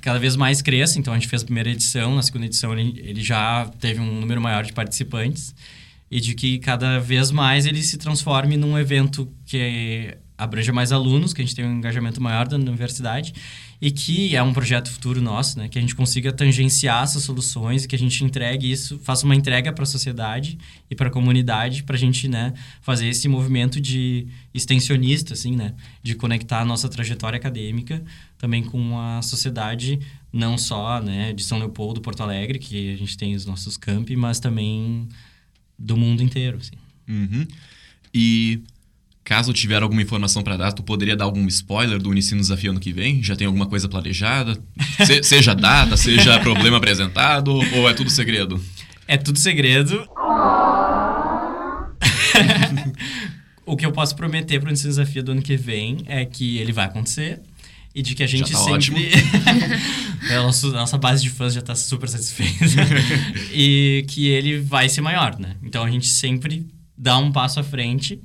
cada 0.00 0.18
vez 0.18 0.36
mais 0.36 0.62
cresça. 0.62 0.98
Então, 0.98 1.12
a 1.12 1.18
gente 1.18 1.28
fez 1.28 1.42
a 1.42 1.44
primeira 1.44 1.70
edição, 1.70 2.14
na 2.14 2.22
segunda 2.22 2.46
edição 2.46 2.72
ele, 2.72 3.00
ele 3.04 3.22
já 3.22 3.66
teve 3.80 4.00
um 4.00 4.20
número 4.20 4.40
maior 4.40 4.64
de 4.64 4.72
participantes 4.72 5.54
e 6.10 6.20
de 6.20 6.34
que 6.34 6.58
cada 6.58 6.98
vez 6.98 7.30
mais 7.30 7.66
ele 7.66 7.82
se 7.82 7.96
transforme 7.96 8.56
num 8.56 8.78
evento 8.78 9.28
que 9.44 10.16
abranja 10.36 10.72
mais 10.72 10.90
alunos, 10.90 11.32
que 11.32 11.40
a 11.40 11.44
gente 11.44 11.54
tem 11.54 11.64
um 11.64 11.76
engajamento 11.76 12.20
maior 12.20 12.48
da 12.48 12.56
universidade 12.56 13.32
e 13.80 13.90
que 13.90 14.34
é 14.34 14.42
um 14.42 14.52
projeto 14.52 14.90
futuro 14.90 15.20
nosso, 15.20 15.58
né? 15.58 15.68
Que 15.68 15.78
a 15.78 15.80
gente 15.80 15.94
consiga 15.94 16.32
tangenciar 16.32 17.04
essas 17.04 17.22
soluções 17.22 17.84
e 17.84 17.88
que 17.88 17.94
a 17.94 17.98
gente 17.98 18.24
entregue 18.24 18.70
isso, 18.70 18.98
faça 18.98 19.24
uma 19.24 19.34
entrega 19.34 19.72
para 19.72 19.84
a 19.84 19.86
sociedade 19.86 20.58
e 20.90 20.94
para 20.94 21.08
a 21.08 21.10
comunidade 21.10 21.82
para 21.84 21.94
a 21.94 21.98
gente, 21.98 22.26
né, 22.26 22.52
fazer 22.80 23.08
esse 23.08 23.28
movimento 23.28 23.80
de 23.80 24.26
extensionista, 24.52 25.34
assim, 25.34 25.54
né? 25.54 25.74
De 26.02 26.14
conectar 26.14 26.60
a 26.60 26.64
nossa 26.64 26.88
trajetória 26.88 27.36
acadêmica 27.36 28.02
também 28.38 28.62
com 28.62 28.98
a 28.98 29.22
sociedade, 29.22 30.00
não 30.32 30.58
só, 30.58 31.00
né, 31.00 31.32
de 31.32 31.44
São 31.44 31.58
Leopoldo, 31.58 32.00
Porto 32.00 32.22
Alegre, 32.22 32.58
que 32.58 32.92
a 32.92 32.96
gente 32.96 33.16
tem 33.16 33.34
os 33.34 33.46
nossos 33.46 33.76
campi, 33.76 34.16
mas 34.16 34.40
também 34.40 35.08
do 35.78 35.96
mundo 35.96 36.22
inteiro, 36.22 36.58
assim. 36.58 36.76
Uhum. 37.08 37.46
E 38.12 38.62
Caso 39.24 39.52
tiver 39.54 39.82
alguma 39.82 40.02
informação 40.02 40.42
para 40.42 40.58
dar, 40.58 40.72
tu 40.72 40.82
poderia 40.82 41.16
dar 41.16 41.24
algum 41.24 41.48
spoiler 41.48 41.98
do 41.98 42.10
Unicino 42.10 42.42
Desafio 42.42 42.72
ano 42.72 42.80
que 42.80 42.92
vem? 42.92 43.22
Já 43.22 43.34
tem 43.34 43.46
alguma 43.46 43.64
coisa 43.64 43.88
planejada? 43.88 44.54
Se, 45.06 45.22
seja 45.24 45.54
data, 45.54 45.96
seja 45.96 46.38
problema 46.40 46.76
apresentado, 46.76 47.54
ou 47.74 47.88
é 47.88 47.94
tudo 47.94 48.10
segredo? 48.10 48.62
É 49.08 49.16
tudo 49.16 49.38
segredo. 49.38 50.04
o 53.64 53.74
que 53.76 53.86
eu 53.86 53.92
posso 53.92 54.14
prometer 54.14 54.60
para 54.60 54.66
o 54.66 54.68
Unicino 54.68 54.90
Desafio 54.90 55.22
do 55.22 55.32
ano 55.32 55.40
que 55.40 55.56
vem 55.56 56.04
é 56.06 56.26
que 56.26 56.58
ele 56.58 56.72
vai 56.72 56.84
acontecer 56.84 57.40
e 57.94 58.02
de 58.02 58.14
que 58.14 58.22
a 58.22 58.26
gente 58.26 58.52
tá 58.52 58.58
sempre. 58.58 59.10
a 60.30 60.42
nossa, 60.42 60.68
nossa 60.68 60.98
base 60.98 61.22
de 61.22 61.30
fãs 61.30 61.54
já 61.54 61.60
está 61.60 61.74
super 61.74 62.10
satisfeita. 62.10 62.66
e 63.54 64.04
que 64.06 64.28
ele 64.28 64.58
vai 64.58 64.86
ser 64.90 65.00
maior, 65.00 65.38
né? 65.38 65.56
Então 65.62 65.82
a 65.82 65.90
gente 65.90 66.08
sempre 66.08 66.66
dá 66.94 67.16
um 67.16 67.32
passo 67.32 67.58
à 67.58 67.62
frente 67.62 68.20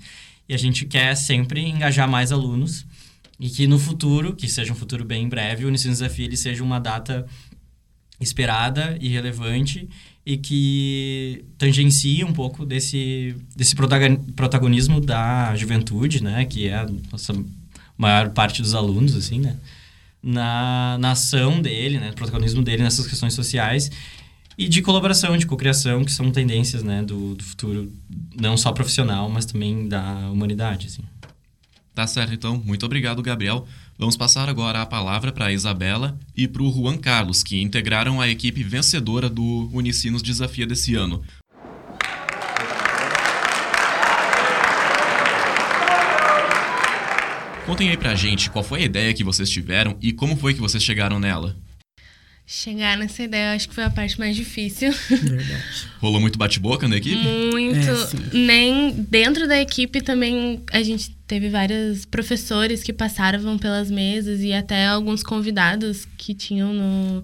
e 0.49 0.53
a 0.55 0.57
gente 0.57 0.85
quer 0.85 1.15
sempre 1.15 1.61
engajar 1.61 2.09
mais 2.09 2.31
alunos 2.31 2.83
e 3.39 3.49
que 3.49 3.67
no 3.67 3.77
futuro, 3.77 4.35
que 4.35 4.47
seja 4.47 4.73
um 4.73 4.75
futuro 4.75 5.05
bem 5.05 5.29
breve, 5.29 5.63
o 5.63 5.67
Unicino 5.67 5.93
Desafio 5.93 6.25
ele 6.25 6.35
seja 6.35 6.63
uma 6.63 6.79
data 6.79 7.25
esperada 8.19 8.97
e 8.99 9.07
relevante 9.07 9.87
e 10.25 10.35
que 10.35 11.45
tangencie 11.57 12.23
um 12.23 12.33
pouco 12.33 12.65
desse, 12.65 13.35
desse 13.55 13.75
protagonismo 13.75 14.99
da 14.99 15.55
juventude, 15.55 16.21
né? 16.21 16.43
Que 16.45 16.67
é 16.67 16.75
a 16.75 16.87
nossa 17.11 17.33
maior 17.97 18.29
parte 18.31 18.61
dos 18.61 18.73
alunos, 18.73 19.15
assim, 19.15 19.39
né? 19.39 19.55
Na, 20.21 20.97
na 20.99 21.11
ação 21.11 21.61
dele, 21.61 21.97
né? 21.97 22.11
protagonismo 22.11 22.61
dele 22.61 22.83
nessas 22.83 23.07
questões 23.07 23.33
sociais 23.33 23.89
e 24.59 24.67
de 24.67 24.81
colaboração, 24.81 25.37
de 25.37 25.45
cocriação, 25.45 26.03
que 26.03 26.11
são 26.11 26.29
tendências 26.31 26.83
né, 26.83 27.01
do, 27.01 27.33
do 27.33 27.41
futuro, 27.45 27.89
não 28.37 28.57
só 28.57 28.73
profissional, 28.73 29.29
mas 29.29 29.45
também 29.45 29.87
da 29.87 30.29
humanidade. 30.29 30.87
Assim. 30.87 31.01
Tá 31.95 32.05
certo, 32.05 32.33
então. 32.33 32.61
Muito 32.65 32.85
obrigado, 32.85 33.23
Gabriel. 33.23 33.65
Vamos 33.97 34.17
passar 34.17 34.49
agora 34.49 34.81
a 34.81 34.85
palavra 34.85 35.31
para 35.31 35.45
a 35.45 35.53
Isabela 35.53 36.19
e 36.35 36.45
para 36.45 36.61
o 36.61 36.69
Juan 36.73 36.97
Carlos, 36.97 37.41
que 37.41 37.61
integraram 37.61 38.19
a 38.19 38.27
equipe 38.27 38.61
vencedora 38.61 39.29
do 39.29 39.69
Unicinos 39.71 40.21
Desafia 40.21 40.67
desse 40.67 40.93
ano. 40.93 41.23
Contem 47.65 47.91
aí 47.91 47.97
pra 47.97 48.13
gente 48.13 48.49
qual 48.49 48.63
foi 48.63 48.81
a 48.81 48.85
ideia 48.85 49.13
que 49.13 49.23
vocês 49.23 49.49
tiveram 49.49 49.95
e 50.01 50.11
como 50.11 50.35
foi 50.35 50.53
que 50.53 50.59
vocês 50.59 50.83
chegaram 50.83 51.17
nela. 51.17 51.55
Chegar 52.51 52.97
nessa 52.97 53.21
ideia, 53.21 53.53
acho 53.53 53.69
que 53.69 53.75
foi 53.75 53.83
a 53.83 53.91
parte 53.91 54.17
mais 54.17 54.35
difícil. 54.35 54.91
Verdade. 55.07 55.63
Rolou 56.01 56.19
muito 56.19 56.39
bate-boca 56.39 56.87
na 56.87 56.97
equipe? 56.97 57.15
Muito. 57.15 57.77
É, 57.77 58.35
Nem 58.35 58.89
dentro 58.91 59.47
da 59.47 59.61
equipe 59.61 60.01
também 60.01 60.59
a 60.71 60.81
gente 60.81 61.11
teve 61.27 61.47
vários 61.47 62.05
professores 62.05 62.81
que 62.81 62.91
passaram 62.91 63.55
pelas 63.59 63.91
mesas 63.91 64.41
e 64.41 64.51
até 64.51 64.87
alguns 64.87 65.21
convidados 65.21 66.07
que 66.17 66.33
tinham 66.33 66.73
no 66.73 67.23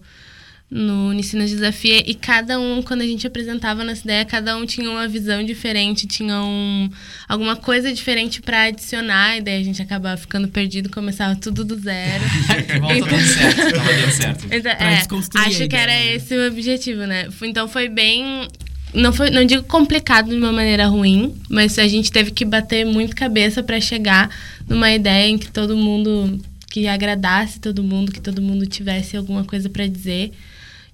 no 0.76 1.14
Ensino 1.14 1.46
Desafia 1.46 2.04
e 2.06 2.14
cada 2.14 2.60
um, 2.60 2.82
quando 2.82 3.00
a 3.00 3.06
gente 3.06 3.26
apresentava 3.26 3.82
nossa 3.82 4.02
ideia, 4.02 4.26
cada 4.26 4.58
um 4.58 4.66
tinha 4.66 4.92
uma 4.92 5.08
visão 5.08 5.42
diferente, 5.42 6.06
tinha 6.06 6.44
um, 6.44 6.90
alguma 7.30 7.56
coisa 7.56 7.94
diferente 7.94 8.42
para 8.42 8.64
adicionar, 8.64 9.38
e 9.38 9.42
daí 9.42 9.62
a 9.62 9.64
gente 9.64 9.82
acabava 9.82 10.18
ficando 10.18 10.50
perdido, 10.50 10.90
começava 10.90 11.34
tudo 11.38 11.64
do 11.64 11.80
zero. 11.80 12.26
bom, 12.82 12.92
então, 12.92 13.08
dando 13.08 13.26
certo, 13.26 13.74
tava 13.74 13.94
dando 13.94 14.12
certo. 14.12 14.46
Então, 14.52 14.72
é, 14.74 15.48
acho 15.48 15.68
que 15.70 15.76
era 15.78 16.04
esse 16.04 16.36
o 16.36 16.48
objetivo, 16.48 17.06
né? 17.06 17.30
Então 17.42 17.70
foi 17.70 17.88
bem 17.88 18.46
não 18.94 19.14
foi, 19.14 19.30
não 19.30 19.46
digo 19.46 19.64
complicado 19.64 20.30
de 20.30 20.36
uma 20.36 20.52
maneira 20.52 20.88
ruim, 20.88 21.36
mas 21.50 21.80
a 21.80 21.88
gente 21.88 22.12
teve 22.12 22.32
que 22.32 22.44
bater 22.44 22.86
muito 22.86 23.16
cabeça 23.16 23.64
para 23.64 23.80
chegar 23.80 24.30
numa 24.68 24.92
ideia 24.92 25.30
em 25.30 25.38
que 25.38 25.50
todo 25.50 25.78
mundo 25.78 26.40
que 26.70 26.86
agradasse 26.86 27.62
todo 27.62 27.82
mundo, 27.82 28.12
que 28.12 28.20
todo 28.20 28.42
mundo 28.42 28.66
tivesse 28.66 29.16
alguma 29.16 29.46
coisa 29.46 29.70
para 29.70 29.88
dizer. 29.88 30.34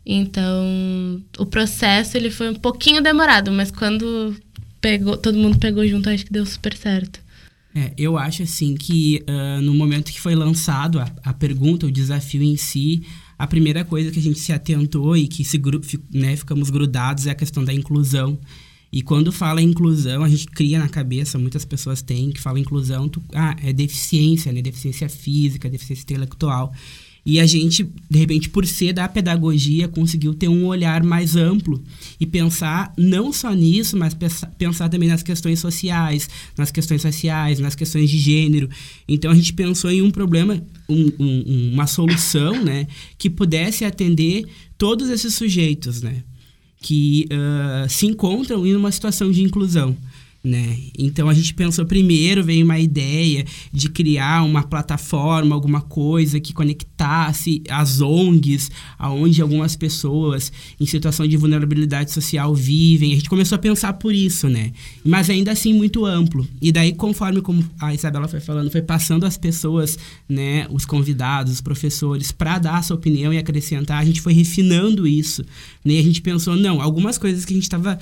Então, 0.05 1.21
o 1.37 1.45
processo 1.45 2.17
ele 2.17 2.31
foi 2.31 2.49
um 2.49 2.55
pouquinho 2.55 3.01
demorado, 3.01 3.51
mas 3.51 3.69
quando 3.69 4.35
pegou, 4.79 5.15
todo 5.15 5.37
mundo 5.37 5.59
pegou 5.59 5.87
junto, 5.87 6.09
acho 6.09 6.25
que 6.25 6.33
deu 6.33 6.45
super 6.45 6.75
certo. 6.75 7.19
É, 7.73 7.93
eu 7.97 8.17
acho 8.17 8.43
assim 8.43 8.75
que 8.75 9.23
uh, 9.29 9.61
no 9.61 9.73
momento 9.73 10.11
que 10.11 10.19
foi 10.19 10.35
lançado 10.35 10.99
a, 10.99 11.09
a 11.23 11.33
pergunta, 11.33 11.85
o 11.85 11.91
desafio 11.91 12.41
em 12.41 12.57
si, 12.57 13.03
a 13.37 13.47
primeira 13.47 13.85
coisa 13.85 14.11
que 14.11 14.19
a 14.19 14.21
gente 14.21 14.39
se 14.39 14.51
atentou 14.51 15.15
e 15.15 15.27
que 15.27 15.45
se, 15.45 15.61
né, 16.13 16.35
ficamos 16.35 16.69
grudados 16.69 17.27
é 17.27 17.31
a 17.31 17.35
questão 17.35 17.63
da 17.63 17.73
inclusão. 17.73 18.37
E 18.91 19.01
quando 19.01 19.31
fala 19.31 19.61
inclusão, 19.61 20.21
a 20.21 20.27
gente 20.27 20.45
cria 20.47 20.77
na 20.77 20.89
cabeça, 20.89 21.39
muitas 21.39 21.63
pessoas 21.63 22.01
têm 22.01 22.29
que 22.29 22.41
fala 22.41 22.59
inclusão, 22.59 23.07
tu, 23.07 23.23
ah, 23.33 23.55
é 23.63 23.71
deficiência, 23.71 24.51
né? 24.51 24.61
Deficiência 24.61 25.07
física, 25.07 25.69
deficiência 25.69 26.03
intelectual. 26.03 26.73
E 27.23 27.39
a 27.39 27.45
gente, 27.45 27.87
de 28.09 28.17
repente, 28.17 28.49
por 28.49 28.65
ser 28.65 28.93
da 28.93 29.07
pedagogia, 29.07 29.87
conseguiu 29.87 30.33
ter 30.33 30.47
um 30.47 30.65
olhar 30.65 31.03
mais 31.03 31.35
amplo 31.35 31.81
e 32.19 32.25
pensar 32.25 32.91
não 32.97 33.31
só 33.31 33.53
nisso, 33.53 33.95
mas 33.95 34.17
pensar 34.57 34.89
também 34.89 35.07
nas 35.07 35.21
questões 35.21 35.59
sociais, 35.59 36.27
nas 36.57 36.71
questões 36.71 37.03
raciais, 37.03 37.59
nas 37.59 37.75
questões 37.75 38.09
de 38.09 38.17
gênero. 38.17 38.67
Então 39.07 39.31
a 39.31 39.35
gente 39.35 39.53
pensou 39.53 39.91
em 39.91 40.01
um 40.01 40.09
problema, 40.09 40.61
um, 40.89 41.11
um, 41.19 41.71
uma 41.73 41.85
solução, 41.85 42.63
né, 42.63 42.87
que 43.19 43.29
pudesse 43.29 43.85
atender 43.85 44.45
todos 44.75 45.07
esses 45.09 45.35
sujeitos, 45.35 46.01
né, 46.01 46.23
que 46.81 47.27
uh, 47.31 47.87
se 47.87 48.07
encontram 48.07 48.65
em 48.65 48.75
uma 48.75 48.91
situação 48.91 49.31
de 49.31 49.43
inclusão. 49.43 49.95
Né? 50.43 50.75
Então 50.97 51.29
a 51.29 51.35
gente 51.35 51.53
pensou 51.53 51.85
primeiro, 51.85 52.43
veio 52.43 52.65
uma 52.65 52.79
ideia 52.79 53.45
de 53.71 53.87
criar 53.87 54.43
uma 54.43 54.63
plataforma, 54.63 55.53
alguma 55.53 55.81
coisa 55.81 56.39
que 56.39 56.51
conectasse 56.51 57.61
as 57.69 58.01
ONGs, 58.01 58.71
aonde 58.97 59.39
algumas 59.39 59.75
pessoas 59.75 60.51
em 60.79 60.85
situação 60.87 61.27
de 61.27 61.37
vulnerabilidade 61.37 62.11
social 62.11 62.55
vivem. 62.55 63.11
A 63.11 63.15
gente 63.17 63.29
começou 63.29 63.55
a 63.55 63.59
pensar 63.59 63.93
por 63.93 64.15
isso, 64.15 64.49
né? 64.49 64.71
Mas 65.05 65.29
ainda 65.29 65.51
assim 65.51 65.73
muito 65.73 66.07
amplo. 66.07 66.47
E 66.59 66.71
daí, 66.71 66.93
conforme 66.93 67.39
como 67.41 67.63
a 67.79 67.93
Isabela 67.93 68.27
foi 68.27 68.39
falando, 68.39 68.71
foi 68.71 68.81
passando 68.81 69.27
as 69.27 69.37
pessoas, 69.37 69.95
né, 70.27 70.65
os 70.71 70.85
convidados, 70.85 71.53
os 71.53 71.61
professores, 71.61 72.31
para 72.31 72.57
dar 72.57 72.77
a 72.77 72.81
sua 72.81 72.95
opinião 72.95 73.31
e 73.31 73.37
acrescentar, 73.37 74.01
a 74.01 74.05
gente 74.05 74.19
foi 74.19 74.33
refinando 74.33 75.05
isso. 75.05 75.43
Né? 75.85 75.93
E 75.93 75.99
a 75.99 76.03
gente 76.03 76.19
pensou, 76.19 76.55
não, 76.55 76.81
algumas 76.81 77.19
coisas 77.19 77.45
que 77.45 77.53
a 77.53 77.55
gente 77.55 77.63
estava 77.63 77.99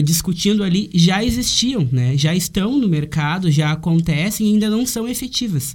discutindo 0.00 0.64
ali 0.64 0.88
já 0.94 1.24
existiam, 1.24 1.86
né? 1.92 2.16
já 2.16 2.34
estão 2.34 2.78
no 2.78 2.88
mercado, 2.88 3.50
já 3.50 3.72
acontecem 3.72 4.46
e 4.46 4.52
ainda 4.52 4.70
não 4.70 4.86
são 4.86 5.08
efetivas. 5.08 5.74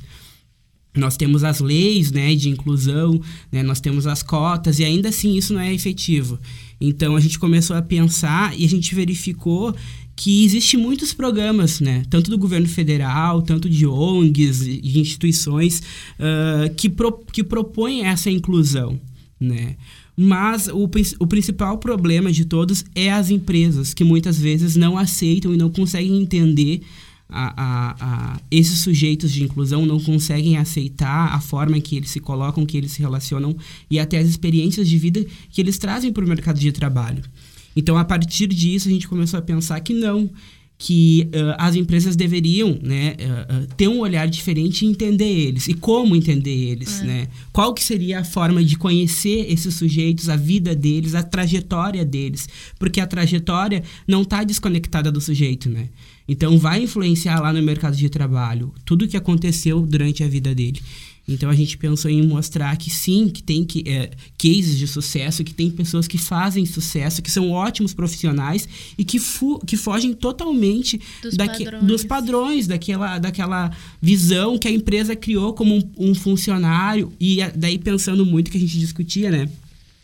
Nós 0.96 1.16
temos 1.16 1.44
as 1.44 1.60
leis 1.60 2.12
né, 2.12 2.34
de 2.36 2.50
inclusão, 2.50 3.22
né, 3.52 3.62
nós 3.62 3.80
temos 3.80 4.08
as 4.08 4.24
cotas, 4.24 4.80
e 4.80 4.84
ainda 4.84 5.10
assim 5.10 5.36
isso 5.36 5.54
não 5.54 5.62
é 5.62 5.72
efetivo. 5.72 6.40
Então 6.82 7.16
a 7.16 7.20
gente 7.20 7.38
começou 7.38 7.76
a 7.76 7.82
pensar 7.82 8.58
e 8.60 8.66
a 8.66 8.68
gente 8.68 8.94
verificou 8.96 9.76
que 10.16 10.44
existe 10.44 10.76
muitos 10.76 11.14
programas, 11.14 11.80
né, 11.80 12.04
tanto 12.10 12.32
do 12.32 12.38
governo 12.38 12.68
federal, 12.68 13.42
tanto 13.44 13.70
de 13.70 13.86
ONGs 13.86 14.62
e 14.62 15.00
instituições, 15.00 15.80
uh, 16.20 16.74
que, 16.76 16.90
pro, 16.90 17.12
que 17.32 17.44
propõem 17.44 18.06
essa 18.06 18.32
inclusão. 18.32 19.00
Né? 19.40 19.76
Mas 20.20 20.68
o, 20.68 20.90
o 21.20 21.28
principal 21.28 21.78
problema 21.78 22.32
de 22.32 22.44
todos 22.44 22.84
é 22.96 23.12
as 23.12 23.30
empresas, 23.30 23.94
que 23.94 24.04
muitas 24.04 24.40
vezes 24.40 24.76
não 24.76 24.98
aceitam 24.98 25.54
e 25.54 25.58
não 25.58 25.70
conseguem 25.70 26.20
entender 26.20 26.82
a, 27.30 27.54
a, 27.62 27.96
a, 28.00 28.40
esses 28.50 28.80
sujeitos 28.80 29.32
de 29.32 29.44
inclusão 29.44 29.86
não 29.86 30.00
conseguem 30.00 30.58
aceitar 30.58 31.34
a 31.34 31.40
forma 31.40 31.80
que 31.80 31.98
eles 31.98 32.10
se 32.10 32.20
colocam, 32.20 32.66
que 32.66 32.78
eles 32.78 32.92
se 32.92 33.02
relacionam 33.02 33.56
e 33.92 34.00
até 34.00 34.18
as 34.18 34.28
experiências 34.28 34.88
de 34.88 34.98
vida 34.98 35.26
que 35.52 35.62
eles 35.62 35.78
trazem 35.78 36.12
para 36.12 36.24
o 36.24 36.28
mercado 36.28 36.60
de 36.60 36.72
trabalho. 36.72 37.22
Então, 37.76 37.98
a 37.98 38.06
partir 38.06 38.48
disso, 38.48 38.88
a 38.88 38.92
gente 38.92 39.08
começou 39.08 39.38
a 39.38 39.42
pensar 39.42 39.80
que 39.82 39.94
não, 39.94 40.30
que 40.78 41.28
uh, 41.34 41.56
as 41.58 41.76
empresas 41.76 42.16
deveriam 42.16 42.78
né, 42.84 43.16
uh, 43.20 43.64
uh, 43.64 43.68
ter 43.76 43.88
um 43.88 44.00
olhar 44.00 44.28
diferente 44.28 44.86
e 44.86 44.88
entender 44.88 45.26
eles. 45.26 45.68
E 45.68 45.74
como 45.74 46.16
entender 46.16 46.52
eles, 46.52 47.02
é. 47.02 47.06
né? 47.06 47.28
Qual 47.52 47.74
que 47.74 47.84
seria 47.84 48.20
a 48.20 48.24
forma 48.24 48.64
de 48.64 48.78
conhecer 48.78 49.52
esses 49.52 49.74
sujeitos, 49.74 50.30
a 50.30 50.36
vida 50.36 50.76
deles, 50.76 51.16
a 51.16 51.24
trajetória 51.24 52.06
deles. 52.06 52.48
Porque 52.78 53.02
a 53.02 53.08
trajetória 53.08 53.84
não 54.08 54.22
está 54.22 54.44
desconectada 54.44 55.12
do 55.12 55.20
sujeito, 55.20 55.68
né? 55.68 55.90
Então, 56.28 56.58
vai 56.60 56.84
influenciar 56.84 57.40
lá 57.40 57.54
no 57.54 57.64
mercado 57.64 57.96
de 57.96 58.10
trabalho 58.10 58.74
tudo 58.86 59.06
o 59.06 59.08
que 59.08 59.16
aconteceu 59.16 59.82
durante 59.82 60.24
a 60.24 60.28
vida 60.28 60.54
dele. 60.54 60.82
Então 61.28 61.50
a 61.50 61.56
gente 61.56 61.78
pensou 61.78 62.10
em 62.10 62.26
mostrar 62.26 62.78
que 62.78 62.90
sim, 62.90 63.28
que 63.28 63.44
tem 63.44 63.66
que, 63.66 63.84
é, 63.86 64.12
cases 64.38 64.78
de 64.78 64.88
sucesso, 64.88 65.44
que 65.44 65.54
tem 65.54 65.70
pessoas 65.70 66.08
que 66.08 66.18
fazem 66.18 66.66
sucesso, 66.66 67.22
que 67.22 67.30
são 67.30 67.52
ótimos 67.52 67.94
profissionais 67.94 68.68
e 68.98 69.04
que, 69.04 69.20
fu 69.20 69.60
que 69.60 69.76
fogem 69.76 70.14
totalmente 70.14 71.02
dos, 71.22 71.36
padrões. 71.36 71.84
dos 71.84 72.06
padrões, 72.06 72.68
daquela, 72.68 73.20
daquela 73.20 73.72
visão 74.02 74.58
que 74.58 74.70
a 74.70 74.72
empresa 74.72 75.18
criou 75.18 75.54
como 75.54 75.76
um, 75.76 76.12
um 76.12 76.16
funcionário. 76.16 77.12
E 77.20 77.40
daí 77.56 77.78
pensando 77.78 78.26
muito 78.26 78.50
que 78.50 78.58
a 78.58 78.62
gente 78.62 78.80
discutia, 78.80 79.30
né? 79.30 79.50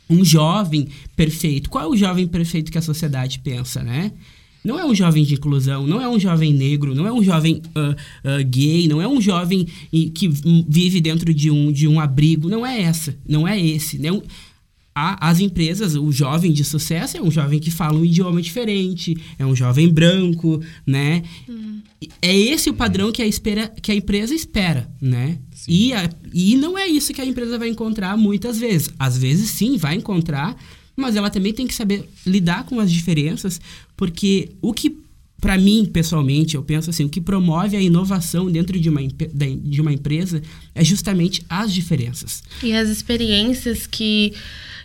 Um 0.10 0.26
jovem 0.26 0.90
perfeito. 1.16 1.70
Qual 1.70 1.86
é 1.86 1.88
o 1.88 1.96
jovem 1.96 2.28
perfeito 2.28 2.70
que 2.70 2.78
a 2.78 2.82
sociedade 2.82 3.40
pensa, 3.40 3.82
né? 3.82 4.12
Não 4.64 4.80
é 4.80 4.86
um 4.86 4.96
jovem 4.96 5.24
de 5.24 5.34
inclusão, 5.34 5.86
não 5.86 6.02
é 6.02 6.08
um 6.08 6.20
jovem 6.20 6.54
negro, 6.54 6.96
não 6.96 7.06
é 7.06 7.12
um 7.12 7.24
jovem 7.24 7.62
uh, 7.76 7.92
uh, 7.92 8.46
gay, 8.46 8.88
não 8.88 9.02
é 9.02 9.08
um 9.08 9.20
jovem 9.20 9.68
que 9.92 10.30
vive 10.68 11.02
dentro 11.02 11.34
de 11.34 11.52
um, 11.52 11.72
de 11.72 11.88
um 11.88 12.00
abrigo, 12.00 12.50
não 12.50 12.66
é 12.66 12.82
essa, 12.82 13.16
não 13.28 13.48
é 13.48 13.60
esse. 13.60 13.98
Né? 13.98 14.10
as 14.96 15.40
empresas, 15.40 15.96
o 15.96 16.12
jovem 16.12 16.52
de 16.52 16.64
sucesso 16.64 17.18
é 17.18 17.22
um 17.22 17.32
jovem 17.32 17.60
que 17.60 17.72
fala 17.72 17.98
um 17.98 18.06
idioma 18.06 18.42
diferente, 18.42 19.18
é 19.40 19.46
um 19.46 19.56
jovem 19.56 19.90
branco, 19.90 20.62
né? 20.86 21.24
Uhum. 21.50 21.82
É 22.22 22.38
esse 22.38 22.70
o 22.70 22.74
padrão 22.74 23.12
que 23.12 23.22
a, 23.22 23.26
espera, 23.26 23.70
que 23.82 23.92
a 23.92 23.96
empresa 23.96 24.36
espera, 24.36 24.88
né? 25.02 25.40
E, 25.68 25.94
a, 25.94 26.10
e 26.32 26.56
não 26.58 26.78
é 26.78 26.86
isso 26.88 27.14
que 27.14 27.22
a 27.22 27.26
empresa 27.26 27.58
vai 27.58 27.70
encontrar 27.70 28.16
muitas 28.18 28.60
vezes. 28.60 28.90
Às 29.00 29.18
vezes, 29.18 29.50
sim, 29.52 29.78
vai 29.78 29.96
encontrar, 29.96 30.56
mas 30.96 31.16
ela 31.16 31.30
também 31.30 31.54
tem 31.54 31.66
que 31.66 31.74
saber 31.74 32.08
lidar 32.26 32.66
com 32.66 32.80
as 32.80 32.92
diferenças, 32.92 33.60
porque 34.04 34.50
o 34.62 34.74
que 34.74 34.98
para 35.40 35.58
mim, 35.58 35.86
pessoalmente, 35.86 36.56
eu 36.56 36.64
penso 36.64 36.90
assim, 36.90 37.06
o 37.06 37.10
que 37.10 37.22
promove 37.22 37.78
a 37.78 37.82
inovação 37.82 38.52
dentro 38.52 38.78
de 38.78 38.90
uma, 38.90 39.00
de 39.02 39.82
uma 39.82 39.94
empresa 39.94 40.42
é 40.76 40.84
justamente 40.84 41.42
as 41.50 41.74
diferenças. 41.74 42.44
E 42.62 42.74
as 42.74 42.90
experiências 42.90 43.88
que, 43.88 44.34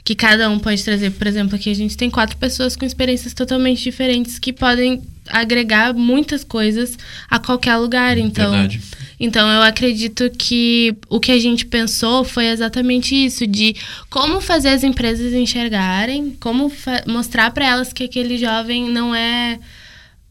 que 0.08 0.14
cada 0.14 0.48
um 0.48 0.58
pode 0.58 0.82
trazer. 0.82 1.10
Por 1.10 1.26
exemplo, 1.26 1.54
aqui 1.54 1.70
a 1.70 1.74
gente 1.74 1.94
tem 1.94 2.08
quatro 2.08 2.34
pessoas 2.38 2.74
com 2.74 2.86
experiências 2.86 3.34
totalmente 3.34 3.82
diferentes 3.82 4.38
que 4.38 4.54
podem 4.54 5.02
agregar 5.26 5.92
muitas 5.92 6.42
coisas 6.42 6.96
a 7.28 7.38
qualquer 7.38 7.76
lugar. 7.76 8.16
Então, 8.16 8.52
Verdade. 8.52 8.80
Então, 9.20 9.46
eu 9.50 9.60
acredito 9.60 10.30
que 10.30 10.96
o 11.10 11.20
que 11.20 11.30
a 11.30 11.38
gente 11.38 11.66
pensou 11.66 12.24
foi 12.24 12.46
exatamente 12.46 13.14
isso, 13.14 13.46
de 13.46 13.76
como 14.08 14.40
fazer 14.40 14.70
as 14.70 14.82
empresas 14.82 15.34
enxergarem, 15.34 16.34
como 16.40 16.72
mostrar 17.06 17.50
para 17.50 17.66
elas 17.66 17.92
que 17.92 18.04
aquele 18.04 18.38
jovem 18.38 18.88
não 18.88 19.14
é... 19.14 19.60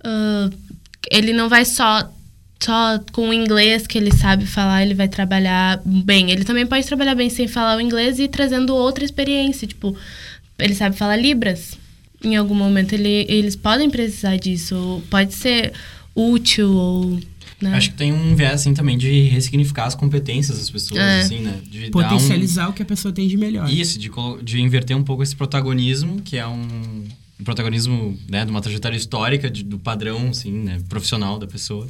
Uh, 0.04 0.58
ele 1.12 1.34
não 1.34 1.48
vai 1.48 1.66
só 1.66 2.12
só 2.60 3.00
com 3.12 3.30
o 3.30 3.34
inglês 3.34 3.86
que 3.86 3.98
ele 3.98 4.12
sabe 4.12 4.46
falar, 4.46 4.84
ele 4.84 4.94
vai 4.94 5.08
trabalhar 5.08 5.82
bem. 5.86 6.32
Ele 6.32 6.44
também 6.44 6.66
pode 6.66 6.86
trabalhar 6.86 7.16
bem 7.16 7.30
sem 7.30 7.48
falar 7.48 7.78
o 7.78 7.82
inglês 7.82 8.20
e 8.20 8.28
trazendo 8.28 8.76
outra 8.76 9.06
experiência. 9.06 9.68
Tipo, 9.68 9.96
ele 10.60 10.74
sabe 10.74 10.96
falar 10.96 11.16
Libras. 11.16 11.78
Em 12.24 12.36
algum 12.36 12.56
momento 12.56 12.94
ele, 12.94 13.26
eles 13.30 13.56
podem 13.56 13.90
precisar 13.90 14.38
disso. 14.38 15.04
Pode 15.10 15.34
ser 15.34 15.72
útil 16.16 16.72
ou 16.72 17.20
né? 17.60 17.74
Acho 17.74 17.90
que 17.90 17.98
tem 17.98 18.14
um 18.14 18.36
viés, 18.36 18.54
assim, 18.54 18.74
também 18.74 18.98
de 18.98 19.24
ressignificar 19.24 19.86
as 19.86 19.96
competências 19.96 20.60
das 20.60 20.70
pessoas, 20.70 21.00
é. 21.00 21.22
assim, 21.22 21.40
né? 21.40 21.60
De 21.64 21.90
Potencializar 21.90 22.68
um... 22.68 22.70
o 22.70 22.74
que 22.74 22.84
a 22.84 22.86
pessoa 22.86 23.12
tem 23.12 23.28
de 23.28 23.36
melhor. 23.36 23.68
Isso, 23.68 23.98
de, 23.98 24.12
de 24.44 24.62
inverter 24.62 24.96
um 24.96 25.02
pouco 25.02 25.24
esse 25.24 25.36
protagonismo, 25.36 26.22
que 26.22 26.38
é 26.38 26.46
um, 26.46 27.04
um 27.40 27.44
protagonismo, 27.44 28.16
né, 28.30 28.46
de 28.46 28.52
uma 28.52 28.62
trajetória 28.62 28.96
histórica, 28.96 29.50
de, 29.50 29.64
do 29.64 29.80
padrão, 29.80 30.30
assim, 30.30 30.52
né, 30.52 30.80
profissional 30.88 31.40
da 31.40 31.48
pessoa. 31.48 31.88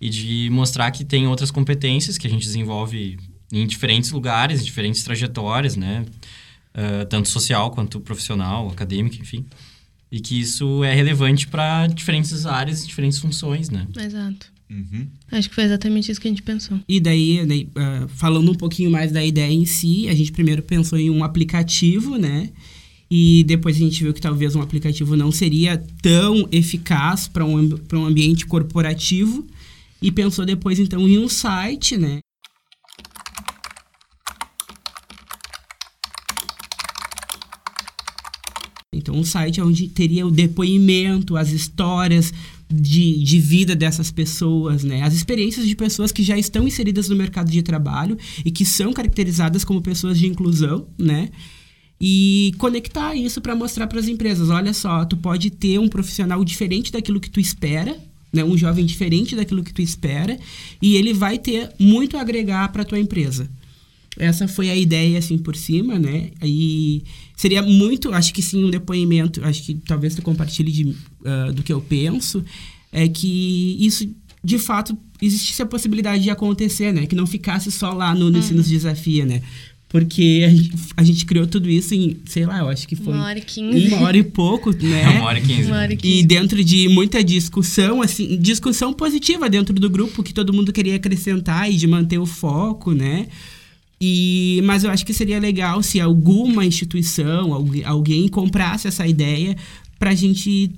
E 0.00 0.10
de 0.10 0.48
mostrar 0.50 0.90
que 0.90 1.04
tem 1.04 1.26
outras 1.26 1.50
competências 1.50 2.18
que 2.18 2.26
a 2.26 2.30
gente 2.30 2.44
desenvolve 2.44 3.18
em 3.52 3.66
diferentes 3.66 4.10
lugares, 4.10 4.60
em 4.60 4.64
diferentes 4.64 5.02
trajetórias, 5.02 5.76
né? 5.76 6.04
Uh, 6.74 7.06
tanto 7.06 7.28
social 7.28 7.70
quanto 7.70 8.00
profissional, 8.00 8.68
acadêmica, 8.68 9.16
enfim. 9.16 9.44
E 10.12 10.20
que 10.20 10.38
isso 10.38 10.84
é 10.84 10.94
relevante 10.94 11.48
para 11.48 11.86
diferentes 11.86 12.44
áreas, 12.44 12.86
diferentes 12.86 13.18
funções, 13.18 13.70
né? 13.70 13.86
Exato. 13.98 14.52
Uhum. 14.68 15.06
Acho 15.30 15.48
que 15.48 15.54
foi 15.54 15.64
exatamente 15.64 16.10
isso 16.10 16.20
que 16.20 16.26
a 16.26 16.30
gente 16.30 16.42
pensou. 16.42 16.78
E 16.88 17.00
daí, 17.00 17.44
daí 17.46 17.68
uh, 17.76 18.08
falando 18.08 18.50
um 18.50 18.54
pouquinho 18.54 18.90
mais 18.90 19.12
da 19.12 19.24
ideia 19.24 19.52
em 19.52 19.64
si, 19.64 20.08
a 20.08 20.14
gente 20.14 20.32
primeiro 20.32 20.62
pensou 20.62 20.98
em 20.98 21.08
um 21.08 21.22
aplicativo, 21.22 22.16
né? 22.16 22.50
E 23.10 23.44
depois 23.44 23.76
a 23.76 23.78
gente 23.78 24.02
viu 24.02 24.12
que 24.12 24.20
talvez 24.20 24.56
um 24.56 24.60
aplicativo 24.60 25.16
não 25.16 25.30
seria 25.30 25.78
tão 26.02 26.48
eficaz 26.50 27.28
para 27.28 27.44
um, 27.44 27.78
um 27.92 28.04
ambiente 28.04 28.44
corporativo. 28.44 29.46
E 30.06 30.12
pensou 30.12 30.46
depois, 30.46 30.78
então, 30.78 31.08
em 31.08 31.18
um 31.18 31.28
site, 31.28 31.96
né? 31.96 32.20
Então, 38.94 39.16
um 39.16 39.24
site 39.24 39.60
onde 39.60 39.88
teria 39.88 40.24
o 40.24 40.30
depoimento, 40.30 41.36
as 41.36 41.50
histórias 41.50 42.32
de, 42.72 43.20
de 43.20 43.40
vida 43.40 43.74
dessas 43.74 44.12
pessoas, 44.12 44.84
né? 44.84 45.02
As 45.02 45.12
experiências 45.12 45.66
de 45.66 45.74
pessoas 45.74 46.12
que 46.12 46.22
já 46.22 46.38
estão 46.38 46.68
inseridas 46.68 47.08
no 47.08 47.16
mercado 47.16 47.50
de 47.50 47.60
trabalho 47.60 48.16
e 48.44 48.52
que 48.52 48.64
são 48.64 48.92
caracterizadas 48.92 49.64
como 49.64 49.82
pessoas 49.82 50.16
de 50.16 50.28
inclusão, 50.28 50.86
né? 50.96 51.30
E 52.00 52.52
conectar 52.58 53.16
isso 53.16 53.40
para 53.40 53.56
mostrar 53.56 53.88
para 53.88 53.98
as 53.98 54.06
empresas, 54.06 54.50
olha 54.50 54.72
só, 54.72 55.04
tu 55.04 55.16
pode 55.16 55.50
ter 55.50 55.80
um 55.80 55.88
profissional 55.88 56.44
diferente 56.44 56.92
daquilo 56.92 57.18
que 57.18 57.28
tu 57.30 57.40
espera, 57.40 58.05
né? 58.32 58.44
Um 58.44 58.56
jovem 58.56 58.84
diferente 58.84 59.34
daquilo 59.36 59.62
que 59.62 59.72
tu 59.72 59.82
espera, 59.82 60.38
e 60.80 60.96
ele 60.96 61.12
vai 61.12 61.38
ter 61.38 61.70
muito 61.78 62.16
a 62.16 62.20
agregar 62.20 62.70
para 62.72 62.84
tua 62.84 62.98
empresa. 62.98 63.48
Essa 64.18 64.48
foi 64.48 64.70
a 64.70 64.76
ideia, 64.76 65.18
assim, 65.18 65.36
por 65.36 65.54
cima, 65.54 65.98
né? 65.98 66.30
E 66.42 67.02
seria 67.36 67.62
muito, 67.62 68.12
acho 68.12 68.32
que 68.32 68.40
sim, 68.40 68.64
um 68.64 68.70
depoimento, 68.70 69.44
acho 69.44 69.62
que 69.62 69.74
talvez 69.74 70.14
tu 70.14 70.22
compartilhe 70.22 70.72
de, 70.72 70.84
uh, 70.84 71.52
do 71.54 71.62
que 71.62 71.72
eu 71.72 71.80
penso, 71.82 72.42
é 72.90 73.06
que 73.08 73.76
isso, 73.78 74.08
de 74.42 74.58
fato, 74.58 74.96
existisse 75.20 75.60
a 75.60 75.66
possibilidade 75.66 76.22
de 76.22 76.30
acontecer, 76.30 76.92
né? 76.92 77.06
Que 77.06 77.14
não 77.14 77.26
ficasse 77.26 77.70
só 77.70 77.92
lá 77.92 78.14
no, 78.14 78.30
no 78.30 78.38
Ensino 78.38 78.62
Desafia, 78.62 79.26
né? 79.26 79.42
Porque 79.88 80.44
a 80.44 80.50
gente, 80.50 80.72
a 80.96 81.04
gente, 81.04 81.24
criou 81.24 81.46
tudo 81.46 81.70
isso 81.70 81.94
em, 81.94 82.16
sei 82.26 82.44
lá, 82.44 82.58
eu 82.58 82.68
acho 82.68 82.88
que 82.88 82.96
foi... 82.96 83.14
Uma 83.14 83.26
hora 83.26 83.38
e 83.38 83.42
quinze. 83.42 83.88
Uma 83.88 84.00
hora 84.02 84.16
e 84.16 84.22
pouco, 84.24 84.70
né? 84.84 85.08
Uma 85.10 85.26
hora 85.26 85.38
e 85.38 85.42
quinze. 85.42 85.66
Uma 85.68 85.78
hora 85.78 85.92
e 85.92 85.96
quinze. 85.96 86.18
E 86.18 86.22
dentro 86.26 86.62
de 86.64 86.88
muita 86.88 87.22
discussão, 87.22 88.02
assim, 88.02 88.36
discussão 88.36 88.92
positiva 88.92 89.48
dentro 89.48 89.74
do 89.74 89.88
grupo, 89.88 90.24
que 90.24 90.34
todo 90.34 90.52
mundo 90.52 90.72
queria 90.72 90.96
acrescentar 90.96 91.70
e 91.70 91.76
de 91.76 91.86
manter 91.86 92.18
o 92.18 92.26
foco, 92.26 92.92
né? 92.92 93.28
E, 94.00 94.60
mas 94.64 94.84
eu 94.84 94.90
acho 94.90 95.06
que 95.06 95.14
seria 95.14 95.38
legal 95.38 95.82
se 95.82 96.00
alguma 96.00 96.64
instituição, 96.66 97.54
alguém, 97.54 97.84
alguém 97.84 98.28
comprasse 98.28 98.86
essa 98.86 99.06
ideia 99.06 99.56
para 99.98 100.10
a 100.10 100.14
gente 100.14 100.72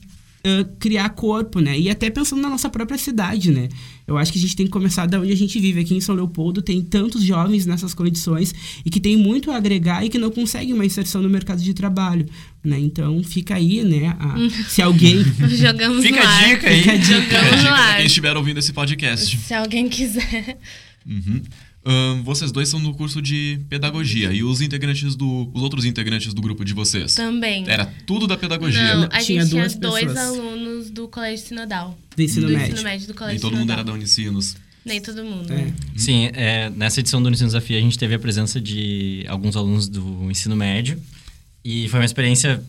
uh, 0.60 0.64
criar 0.78 1.08
corpo, 1.10 1.60
né? 1.60 1.78
E 1.78 1.90
até 1.90 2.08
pensando 2.10 2.40
na 2.42 2.48
nossa 2.48 2.68
própria 2.70 2.96
cidade, 2.98 3.50
né? 3.50 3.68
Eu 4.06 4.16
acho 4.16 4.32
que 4.32 4.38
a 4.38 4.40
gente 4.40 4.56
tem 4.56 4.66
que 4.66 4.72
começar 4.72 5.06
da 5.06 5.20
onde 5.20 5.30
a 5.32 5.36
gente 5.36 5.60
vive. 5.60 5.80
Aqui 5.80 5.94
em 5.94 6.00
São 6.00 6.14
Leopoldo 6.14 6.62
tem 6.62 6.80
tantos 6.80 7.22
jovens 7.22 7.66
nessas 7.66 7.92
condições 7.92 8.54
e 8.84 8.88
que 8.90 8.98
tem 9.00 9.16
muito 9.16 9.50
a 9.50 9.56
agregar 9.56 10.04
e 10.04 10.08
que 10.08 10.18
não 10.18 10.30
conseguem 10.30 10.72
uma 10.72 10.86
inserção 10.86 11.20
no 11.22 11.28
mercado 11.28 11.60
de 11.62 11.74
trabalho, 11.74 12.26
né? 12.64 12.78
Então 12.78 13.22
fica 13.22 13.54
aí, 13.56 13.84
né? 13.84 14.16
A, 14.18 14.36
se 14.68 14.80
alguém 14.80 15.22
Jogamos 15.50 16.02
Fica 16.02 16.20
no 16.20 16.26
a 16.26 16.30
ar. 16.30 16.48
dica 16.48 16.68
aí. 16.68 16.78
Fica 16.80 16.92
a 16.92 16.96
dica. 16.96 17.14
É, 17.14 17.20
Jogamos 17.20 17.50
no 17.50 17.56
dica 17.58 17.68
pra 17.74 17.84
ar. 17.84 17.96
quem 17.98 18.06
estiver 18.06 18.36
ouvindo 18.36 18.58
esse 18.58 18.72
podcast. 18.72 19.36
Se 19.36 19.52
alguém 19.54 19.88
quiser. 19.88 20.58
Uhum. 21.06 21.42
Ahn, 21.90 22.22
vocês 22.22 22.52
dois 22.52 22.68
são 22.68 22.82
do 22.82 22.92
curso 22.92 23.22
de 23.22 23.60
pedagogia 23.70 24.30
e 24.32 24.42
os 24.44 24.60
integrantes 24.60 25.16
do. 25.16 25.50
os 25.54 25.62
outros 25.62 25.84
integrantes 25.86 26.34
do 26.34 26.42
grupo 26.42 26.62
de 26.64 26.74
vocês. 26.74 27.14
Também. 27.14 27.64
Era 27.66 27.86
tudo 28.06 28.26
da 28.26 28.36
pedagogia. 28.36 28.94
Não, 28.94 29.04
a 29.04 29.08
tinha 29.20 29.40
gente 29.40 29.50
tinha 29.52 29.62
duas 29.62 29.74
dois 29.74 30.04
pessoas. 30.04 30.18
alunos 30.18 30.90
do 30.90 31.08
Colégio 31.08 31.46
Sinodal. 31.46 31.98
do 32.14 32.22
ensino 32.22 32.46
do 32.46 32.52
médio. 32.52 32.72
ensino 32.74 32.82
médio 32.82 33.06
do 33.06 33.14
Colégio 33.14 33.34
Nem 33.34 33.40
todo 33.40 33.52
mundo 33.52 33.60
Sinodal. 33.60 33.76
era 33.76 33.84
da 33.84 33.92
Unicinos. 33.94 34.56
Nem 34.84 35.00
todo 35.00 35.24
mundo. 35.24 35.50
É. 35.52 35.72
Sim, 35.96 36.30
é, 36.34 36.70
nessa 36.70 37.00
edição 37.00 37.22
do 37.22 37.30
Ensino 37.30 37.48
Desafio 37.48 37.76
a 37.78 37.80
gente 37.80 37.98
teve 37.98 38.14
a 38.14 38.18
presença 38.18 38.60
de 38.60 39.24
alguns 39.28 39.56
alunos 39.56 39.88
do 39.88 40.30
ensino 40.30 40.54
médio. 40.56 41.00
E 41.64 41.88
foi 41.88 42.00
uma 42.00 42.06
experiência, 42.06 42.62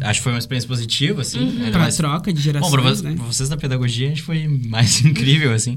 acho 0.00 0.20
que 0.20 0.24
foi 0.24 0.32
uma 0.32 0.38
experiência 0.38 0.68
positiva, 0.68 1.20
assim. 1.22 1.38
ainda 1.40 1.70
Pra 1.70 1.80
mais- 1.80 1.96
troca 1.96 2.32
de 2.32 2.38
Bom, 2.38 2.44
gerações, 2.44 2.70
pra, 2.72 2.80
vo- 2.82 3.02
né? 3.02 3.14
pra 3.16 3.24
vocês 3.24 3.48
da 3.48 3.56
pedagogia, 3.56 4.08
acho 4.12 4.20
que 4.22 4.26
foi 4.26 4.46
mais 4.48 5.00
incrível, 5.04 5.52
assim. 5.52 5.76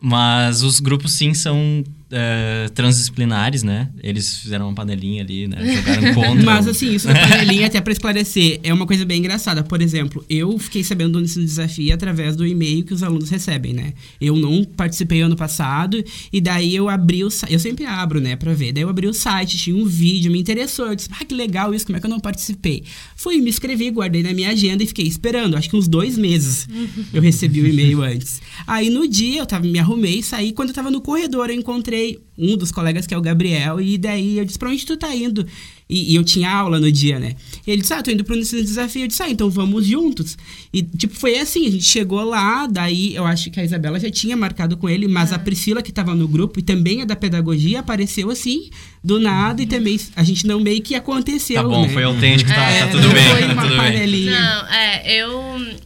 Mas 0.00 0.62
os 0.62 0.80
grupos, 0.80 1.12
sim, 1.12 1.32
são 1.34 1.82
é, 2.12 2.68
transdisciplinares, 2.74 3.62
né? 3.62 3.88
Eles 4.02 4.36
fizeram 4.36 4.66
uma 4.68 4.74
panelinha 4.74 5.22
ali, 5.22 5.48
né? 5.48 5.76
Jogaram 5.76 6.12
contra. 6.14 6.44
Mas 6.44 6.68
assim, 6.68 6.94
isso 6.94 7.08
da 7.08 7.14
panelinha, 7.14 7.66
até 7.66 7.80
pra 7.80 7.92
esclarecer, 7.92 8.60
é 8.62 8.72
uma 8.72 8.86
coisa 8.86 9.04
bem 9.04 9.18
engraçada. 9.18 9.62
Por 9.62 9.80
exemplo, 9.80 10.24
eu 10.28 10.58
fiquei 10.58 10.84
sabendo 10.84 11.12
do 11.12 11.24
Ensino 11.24 11.44
Desafio 11.44 11.92
através 11.94 12.36
do 12.36 12.46
e-mail 12.46 12.84
que 12.84 12.92
os 12.92 13.02
alunos 13.02 13.30
recebem, 13.30 13.72
né? 13.72 13.94
Eu 14.20 14.36
não 14.36 14.62
participei 14.62 15.22
ano 15.22 15.34
passado, 15.34 16.04
e 16.30 16.40
daí 16.40 16.74
eu 16.74 16.88
abri 16.88 17.24
o 17.24 17.30
site. 17.30 17.52
Eu 17.52 17.58
sempre 17.58 17.86
abro, 17.86 18.20
né, 18.20 18.36
pra 18.36 18.52
ver. 18.52 18.72
Daí 18.72 18.82
eu 18.82 18.88
abri 18.90 19.06
o 19.06 19.14
site, 19.14 19.56
tinha 19.56 19.74
um 19.74 19.86
vídeo, 19.86 20.30
me 20.30 20.38
interessou. 20.38 20.88
Eu 20.88 20.94
disse, 20.94 21.08
ah, 21.18 21.24
que 21.24 21.34
legal 21.34 21.74
isso, 21.74 21.86
como 21.86 21.96
é 21.96 22.00
que 22.00 22.06
eu 22.06 22.10
não 22.10 22.20
participei? 22.20 22.84
Fui, 23.16 23.38
me 23.38 23.48
inscrevi, 23.48 23.90
guardei 23.90 24.22
na 24.22 24.34
minha 24.34 24.50
agenda 24.50 24.82
e 24.82 24.86
fiquei 24.86 25.06
esperando. 25.06 25.56
Acho 25.56 25.70
que 25.70 25.76
uns 25.76 25.88
dois 25.88 26.18
meses 26.18 26.68
eu 27.12 27.22
recebi 27.22 27.62
o 27.62 27.66
e-mail 27.66 28.02
antes. 28.02 28.42
Aí 28.66 28.90
no 28.90 29.08
dia 29.08 29.40
eu 29.40 29.46
tava, 29.46 29.66
me 29.66 29.78
arrumei, 29.78 30.22
saí. 30.22 30.52
Quando 30.52 30.68
eu 30.68 30.74
tava 30.74 30.90
no 30.90 31.00
corredor, 31.00 31.48
eu 31.48 31.56
encontrei 31.56 32.01
um 32.38 32.56
dos 32.56 32.70
colegas 32.72 33.06
que 33.06 33.14
é 33.14 33.18
o 33.18 33.20
Gabriel, 33.22 33.80
e 33.80 33.96
daí 33.98 34.38
eu 34.38 34.44
disse, 34.44 34.58
pra 34.58 34.70
onde 34.70 34.84
tu 34.86 34.96
tá 34.96 35.14
indo? 35.14 35.46
E, 35.88 36.12
e 36.12 36.14
eu 36.14 36.24
tinha 36.24 36.50
aula 36.50 36.80
no 36.80 36.90
dia, 36.90 37.18
né? 37.18 37.36
E 37.66 37.70
ele 37.70 37.82
disse, 37.82 37.92
ah, 37.92 38.02
tô 38.02 38.10
indo 38.10 38.24
pro 38.24 38.34
Ensino 38.34 38.62
Desafio. 38.62 39.02
Eu 39.02 39.08
disse, 39.08 39.22
ah, 39.22 39.28
então 39.28 39.50
vamos 39.50 39.84
juntos. 39.86 40.38
E, 40.72 40.80
tipo, 40.82 41.14
foi 41.14 41.38
assim, 41.38 41.66
a 41.66 41.70
gente 41.70 41.84
chegou 41.84 42.24
lá, 42.24 42.66
daí 42.66 43.14
eu 43.14 43.26
acho 43.26 43.50
que 43.50 43.60
a 43.60 43.64
Isabela 43.64 44.00
já 44.00 44.10
tinha 44.10 44.34
marcado 44.34 44.74
com 44.78 44.88
ele, 44.88 45.06
mas 45.06 45.32
a 45.34 45.38
Priscila, 45.38 45.82
que 45.82 45.92
tava 45.92 46.14
no 46.14 46.26
grupo 46.26 46.58
e 46.58 46.62
também 46.62 47.02
é 47.02 47.06
da 47.06 47.14
pedagogia, 47.14 47.80
apareceu 47.80 48.30
assim, 48.30 48.70
do 49.04 49.20
nada, 49.20 49.60
e 49.60 49.66
também 49.66 50.00
a 50.16 50.22
gente 50.24 50.46
não 50.46 50.60
meio 50.60 50.80
que 50.80 50.94
aconteceu, 50.94 51.56
Tá 51.56 51.68
bom, 51.68 51.82
né? 51.82 51.88
foi 51.90 52.04
autêntico, 52.04 52.48
tá, 52.50 52.70
É, 52.70 52.86
tá 52.86 52.94
não 52.94 53.02
tudo 53.02 53.12
bem, 53.12 53.24
foi 53.28 53.40
tá 53.40 53.52
uma 53.52 53.62
tudo 53.62 53.68
bem. 53.68 53.76
panelinha. 53.76 54.30
Não, 54.40 54.68
é, 54.72 55.20
eu, 55.20 55.40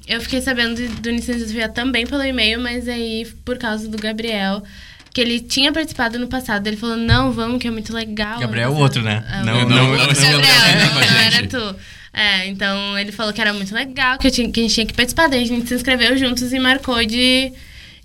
eu 0.07 0.21
fiquei 0.21 0.41
sabendo 0.41 0.77
do- 0.77 1.01
do 1.03 1.11
Ensino 1.11 1.37
Desafio 1.39 1.73
também 1.75 2.07
pelo 2.07 2.23
e-mail, 2.23 2.61
mas 2.61 2.87
aí 2.87 3.27
por 3.45 3.59
causa 3.59 3.89
do 3.89 3.99
Gabriel, 3.99 4.63
que 5.17 5.21
ele 5.23 5.41
tinha 5.41 5.73
participado 5.73 6.19
no 6.19 6.27
passado, 6.27 6.67
ele 6.67 6.77
falou, 6.77 6.95
não, 6.95 7.33
vamos, 7.33 7.59
que 7.59 7.67
é 7.67 7.71
muito 7.71 7.91
legal. 7.91 8.39
Gabriel 8.39 8.69
é 8.69 8.71
o 8.71 8.77
outro, 8.77 9.03
passado." 9.03 9.25
né? 9.25 9.41
É, 9.41 9.45
Não, 9.47 9.67
não, 9.67 9.69
não, 9.89 9.95
é 9.95 9.99
Gabriel, 10.07 10.41
não, 10.43 11.01
a 11.01 11.23
era 11.25 11.47
tu. 11.47 11.77
É, 12.13 12.47
então 12.49 12.99
ele 12.99 13.13
falou 13.13 13.33
que 13.33 13.41
era 13.41 13.55
muito 13.55 13.75
legal, 13.75 14.19
que, 14.19 14.27
eu 14.27 14.31
tinha, 14.31 14.51
que 14.51 14.61
a 14.61 14.63
gente 14.63 14.75
tinha 14.75 14.85
que 14.87 14.93
participar, 14.93 15.27
daí 15.29 15.43
a 15.43 15.47
gente 15.47 15.67
se 15.69 15.75
inscreveu 15.75 16.19
juntos 16.19 16.53
e 16.53 16.59
marcou 16.59 17.03
de, 17.07 17.51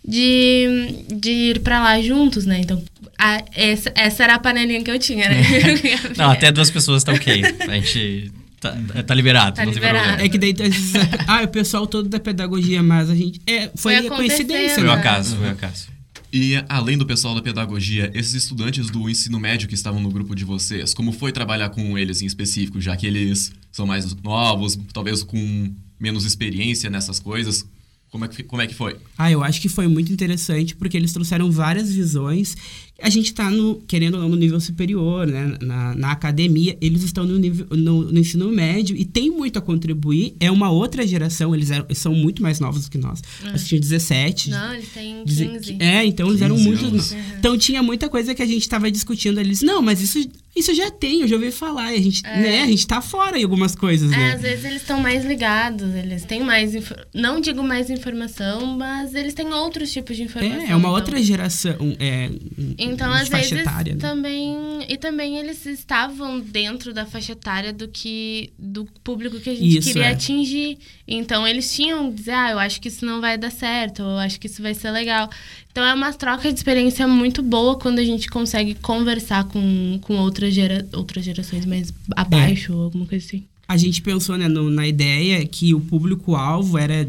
de, 0.07 1.03
de 1.13 1.29
ir 1.31 1.59
pra 1.59 1.81
lá 1.81 2.01
juntos, 2.01 2.45
né? 2.45 2.59
Então, 2.61 2.81
a- 3.17 3.43
essa, 3.53 3.91
essa 3.93 4.23
era 4.23 4.35
a 4.35 4.39
panelinha 4.39 4.81
que 4.81 4.89
eu 4.91 4.97
tinha, 4.97 5.27
né? 5.29 5.41
Não, 6.17 6.31
até 6.31 6.49
duas 6.49 6.69
pessoas 6.71 7.03
tá 7.03 7.11
ok. 7.11 7.41
A 7.67 7.73
gente 7.73 8.31
tá, 8.59 8.73
tá 9.05 9.13
liberado, 9.13 9.55
Tá 9.57 9.65
não 9.65 9.71
tem 9.73 9.81
liberado. 9.81 10.05
problema. 10.07 10.25
É 10.25 10.29
que 10.29 10.37
daí, 10.37 10.55
ah, 11.27 11.43
o 11.43 11.47
pessoal 11.49 11.85
todo 11.87 12.07
da 12.07 12.19
pedagogia, 12.21 12.81
mas 12.81 13.09
a 13.09 13.15
gente. 13.15 13.41
É, 13.45 13.69
foi, 13.75 13.95
Foi 13.95 13.95
acontecendo. 13.97 14.15
coincidência. 14.17 14.75
Foi 14.75 14.83
o 14.83 14.87
né? 14.87 14.93
acaso, 14.93 15.35
foi 15.35 15.47
o 15.47 15.51
acaso. 15.51 15.87
E 16.33 16.55
além 16.69 16.97
do 16.97 17.05
pessoal 17.05 17.35
da 17.35 17.41
pedagogia, 17.41 18.09
esses 18.13 18.33
estudantes 18.33 18.89
do 18.89 19.09
ensino 19.09 19.37
médio 19.37 19.67
que 19.67 19.75
estavam 19.75 19.99
no 19.99 20.09
grupo 20.09 20.33
de 20.33 20.45
vocês, 20.45 20.93
como 20.93 21.11
foi 21.11 21.31
trabalhar 21.33 21.69
com 21.69 21.97
eles 21.97 22.21
em 22.21 22.25
específico, 22.25 22.79
já 22.79 22.95
que 22.95 23.05
eles 23.05 23.51
são 23.69 23.85
mais 23.85 24.15
novos, 24.15 24.79
talvez 24.93 25.23
com 25.23 25.75
menos 25.99 26.23
experiência 26.23 26.89
nessas 26.89 27.19
coisas? 27.19 27.65
Como 28.11 28.25
é 28.25 28.27
que, 28.27 28.43
como 28.43 28.61
é 28.61 28.67
que 28.67 28.75
foi? 28.75 28.97
Ah, 29.17 29.31
eu 29.31 29.41
acho 29.41 29.61
que 29.61 29.69
foi 29.69 29.87
muito 29.87 30.11
interessante 30.11 30.75
porque 30.75 30.97
eles 30.97 31.13
trouxeram 31.13 31.49
várias 31.49 31.89
visões. 31.93 32.57
A 33.01 33.09
gente 33.09 33.33
tá 33.33 33.49
no, 33.49 33.75
querendo 33.87 34.15
ou 34.15 34.19
não, 34.19 34.29
no 34.29 34.35
nível 34.35 34.59
superior, 34.59 35.25
né? 35.25 35.57
Na, 35.61 35.95
na 35.95 36.11
academia, 36.11 36.77
eles 36.81 37.03
estão 37.03 37.25
no, 37.25 37.37
nível, 37.39 37.65
no, 37.71 38.11
no 38.11 38.19
ensino 38.19 38.51
médio 38.51 38.97
e 38.97 39.05
tem 39.05 39.31
muito 39.31 39.57
a 39.57 39.61
contribuir. 39.61 40.35
É 40.41 40.51
uma 40.51 40.69
outra 40.69 41.07
geração, 41.07 41.55
eles, 41.55 41.71
eram, 41.71 41.85
são 41.95 42.13
muito 42.13 42.43
mais 42.43 42.59
novos 42.59 42.83
do 42.83 42.91
que 42.91 42.97
nós. 42.97 43.21
Nós 43.45 43.65
tínhamos 43.65 43.87
17. 43.89 44.49
Não, 44.49 44.73
eles 44.73 44.89
têm 44.89 45.23
Dizer 45.23 45.47
15. 45.49 45.73
que- 45.77 45.81
É, 45.83 46.05
então 46.05 46.27
eles 46.27 46.41
eram 46.41 46.57
15 46.57 46.67
muito. 46.67 46.85
anos. 46.85 47.15
Então 47.39 47.57
tinha 47.57 47.81
muita 47.81 48.09
coisa 48.09 48.35
que 48.35 48.41
a 48.41 48.45
gente 48.45 48.67
tava 48.67 48.91
discutindo. 48.91 49.39
Eles, 49.39 49.61
não, 49.61 49.81
mas 49.81 50.01
isso, 50.01 50.19
isso 50.55 50.73
já 50.75 50.91
tem, 50.91 51.21
eu 51.21 51.27
já 51.27 51.35
ouvi 51.35 51.51
falar. 51.51 51.85
A 51.87 51.95
gente, 51.97 52.21
né, 52.23 52.63
a 52.63 52.67
gente 52.67 52.85
tá 52.85 53.01
fora 53.01 53.39
em 53.39 53.43
algumas 53.43 53.75
coisas, 53.75 54.11
É, 54.11 54.17
né? 54.17 54.33
às 54.33 54.41
vezes 54.41 54.65
eles 54.65 54.81
estão 54.81 54.99
mais 54.99 55.23
ligados, 55.25 55.93
eles 55.95 56.25
têm 56.25 56.41
mais. 56.43 56.73
Não 57.13 57.39
digo 57.39 57.63
mais 57.63 57.89
informação, 57.89 58.65
mas 58.77 59.13
eles 59.15 59.33
têm 59.33 59.47
outros 59.53 59.91
tipos 59.91 60.15
de 60.17 60.23
informação. 60.23 60.61
É, 60.61 60.63
é 60.71 60.75
uma 60.75 60.79
então- 60.79 60.91
outra 60.91 61.21
geração. 61.23 61.75
É, 61.99 62.29
Então, 62.77 63.11
às 63.11 63.29
vezes, 63.29 63.51
etária, 63.51 63.93
né? 63.93 63.99
também. 63.99 64.57
E 64.89 64.97
também 64.97 65.37
eles 65.37 65.65
estavam 65.65 66.39
dentro 66.39 66.93
da 66.93 67.05
faixa 67.05 67.31
etária 67.33 67.71
do 67.71 67.87
que. 67.87 68.51
do 68.57 68.85
público 69.03 69.39
que 69.39 69.49
a 69.49 69.55
gente 69.55 69.77
Isso, 69.77 69.87
queria 69.87 70.05
é. 70.09 70.11
atingir. 70.11 70.77
Então 71.07 71.47
eles 71.47 71.73
tinham 71.73 72.09
que 72.09 72.17
dizer, 72.17 72.31
ah, 72.31 72.51
eu 72.51 72.59
acho 72.59 72.79
que 72.81 72.87
isso 72.87 73.05
não 73.05 73.19
vai 73.21 73.37
dar 73.37 73.51
certo, 73.51 74.01
ou 74.03 74.11
eu 74.11 74.17
acho 74.17 74.39
que 74.39 74.47
isso 74.47 74.61
vai 74.61 74.73
ser 74.73 74.91
legal. 74.91 75.29
Então 75.71 75.83
é 75.83 75.93
uma 75.93 76.11
troca 76.13 76.51
de 76.51 76.57
experiência 76.59 77.07
muito 77.07 77.41
boa 77.41 77.77
quando 77.77 77.99
a 77.99 78.03
gente 78.05 78.27
consegue 78.29 78.75
conversar 78.75 79.45
com, 79.45 79.99
com 80.01 80.15
outras, 80.17 80.53
gera, 80.53 80.87
outras 80.93 81.23
gerações 81.23 81.65
mais 81.65 81.93
abaixo, 82.15 82.73
ou 82.73 82.83
alguma 82.83 83.05
coisa 83.05 83.25
assim. 83.25 83.43
a 83.67 83.77
gente 83.77 84.01
pensou 84.01 84.37
né, 84.37 84.49
no- 84.49 84.69
na 84.69 84.85
ideia 84.85 85.45
que 85.45 85.73
o 85.73 85.79
público-alvo 85.79 86.77
era 86.77 87.07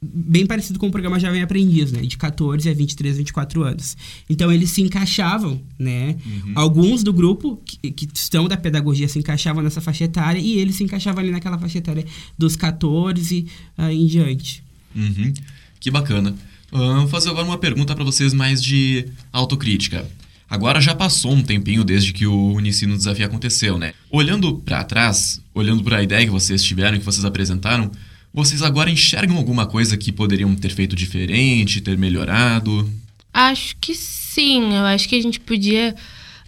bem 0.00 0.46
parecido 0.46 0.78
com 0.78 0.86
o 0.86 0.90
programa 0.92 1.18
Jovem 1.18 1.42
Aprendiz, 1.42 1.90
né? 1.90 2.02
De 2.02 2.16
14 2.16 2.70
a 2.70 2.72
23, 2.72 3.16
24 3.18 3.64
anos. 3.64 3.96
Então 4.30 4.52
eles 4.52 4.70
se 4.70 4.80
encaixavam, 4.80 5.60
né? 5.76 6.14
Uhum. 6.24 6.52
Alguns 6.54 7.02
do 7.02 7.12
grupo 7.12 7.60
que, 7.64 7.90
que, 7.90 8.08
estão 8.14 8.46
da 8.46 8.56
pedagogia 8.56 9.08
se 9.08 9.18
encaixavam 9.18 9.60
nessa 9.60 9.80
faixa 9.80 10.04
etária 10.04 10.38
e 10.38 10.56
eles 10.60 10.76
se 10.76 10.84
encaixavam 10.84 11.20
ali 11.20 11.32
naquela 11.32 11.58
faixa 11.58 11.78
etária 11.78 12.04
dos 12.38 12.54
14 12.54 13.44
uh, 13.76 13.82
em 13.90 14.06
diante. 14.06 14.62
Uhum. 14.94 15.32
Que 15.80 15.90
bacana. 15.90 16.32
Vou 16.70 17.08
fazer 17.08 17.30
agora 17.30 17.46
uma 17.46 17.58
pergunta 17.58 17.94
para 17.94 18.04
vocês 18.04 18.34
mais 18.34 18.62
de 18.62 19.06
autocrítica. 19.32 20.06
Agora 20.50 20.80
já 20.80 20.94
passou 20.94 21.32
um 21.32 21.42
tempinho 21.42 21.84
desde 21.84 22.12
que 22.12 22.26
o 22.26 22.52
Unicino 22.52 22.96
Desafio 22.96 23.26
aconteceu, 23.26 23.78
né? 23.78 23.92
Olhando 24.10 24.56
para 24.58 24.82
trás, 24.84 25.42
olhando 25.54 25.82
para 25.82 25.98
a 25.98 26.02
ideia 26.02 26.24
que 26.24 26.30
vocês 26.30 26.62
tiveram, 26.62 26.98
que 26.98 27.04
vocês 27.04 27.24
apresentaram, 27.24 27.90
vocês 28.32 28.62
agora 28.62 28.90
enxergam 28.90 29.36
alguma 29.36 29.66
coisa 29.66 29.96
que 29.96 30.10
poderiam 30.10 30.54
ter 30.54 30.70
feito 30.70 30.96
diferente, 30.96 31.80
ter 31.80 31.98
melhorado? 31.98 32.90
Acho 33.32 33.76
que 33.78 33.94
sim. 33.94 34.74
Eu 34.74 34.84
acho 34.84 35.08
que 35.08 35.16
a 35.16 35.22
gente 35.22 35.38
podia 35.40 35.94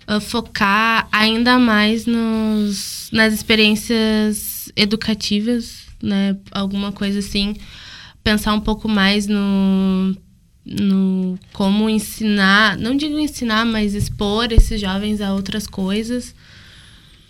uh, 0.09 0.21
focar 0.21 1.07
ainda 1.13 1.59
mais 1.59 2.07
nos, 2.07 3.11
nas 3.13 3.35
experiências 3.35 4.73
educativas, 4.77 5.83
né? 6.03 6.37
Alguma 6.53 6.91
coisa 6.91 7.19
assim. 7.19 7.55
Pensar 8.23 8.53
um 8.55 8.61
pouco 8.61 8.89
mais 8.89 9.27
no, 9.27 10.17
no 10.65 11.39
como 11.53 11.89
ensinar, 11.89 12.77
não 12.77 12.97
digo 12.97 13.19
ensinar, 13.19 13.65
mas 13.65 13.95
expor 13.95 14.53
esses 14.53 14.81
jovens 14.81 15.21
a 15.21 15.33
outras 15.33 15.67
coisas. 15.67 16.35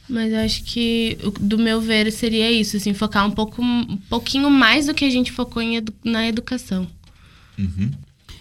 Mas 0.08 0.34
acho 0.34 0.64
que, 0.64 1.16
do 1.40 1.56
meu 1.56 1.80
ver, 1.80 2.10
seria 2.10 2.50
isso, 2.50 2.76
assim, 2.76 2.92
focar 2.92 3.24
um, 3.24 3.30
pouco, 3.30 3.62
um 3.62 3.96
pouquinho 4.08 4.50
mais 4.50 4.86
do 4.86 4.94
que 4.94 5.04
a 5.04 5.10
gente 5.10 5.30
focou 5.30 5.62
em 5.62 5.76
edu 5.76 5.94
na 6.02 6.26
educação. 6.26 6.86
Uhum. 7.56 7.92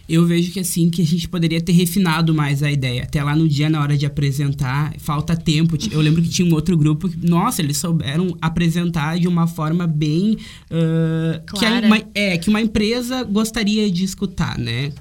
Eu 0.09 0.25
vejo 0.25 0.51
que 0.51 0.59
assim, 0.59 0.89
que 0.89 1.03
a 1.03 1.05
gente 1.05 1.29
poderia 1.29 1.61
ter 1.61 1.71
refinado 1.71 2.33
mais 2.33 2.63
a 2.63 2.71
ideia. 2.71 3.03
Até 3.03 3.23
lá 3.23 3.35
no 3.35 3.47
dia, 3.47 3.69
na 3.69 3.79
hora 3.79 3.95
de 3.95 4.07
apresentar, 4.07 4.93
falta 4.97 5.37
tempo. 5.37 5.77
Eu 5.91 6.01
lembro 6.01 6.21
que 6.21 6.29
tinha 6.29 6.49
um 6.49 6.53
outro 6.53 6.75
grupo 6.75 7.07
que, 7.07 7.27
nossa, 7.27 7.61
eles 7.61 7.77
souberam 7.77 8.35
apresentar 8.41 9.19
de 9.19 9.27
uma 9.27 9.45
forma 9.45 9.85
bem. 9.85 10.37
Uh, 10.71 11.57
que, 11.57 11.65
uma, 11.65 12.01
é, 12.15 12.37
que 12.39 12.49
uma 12.49 12.59
empresa 12.59 13.23
gostaria 13.23 13.89
de 13.91 14.03
escutar, 14.03 14.57
né? 14.57 14.91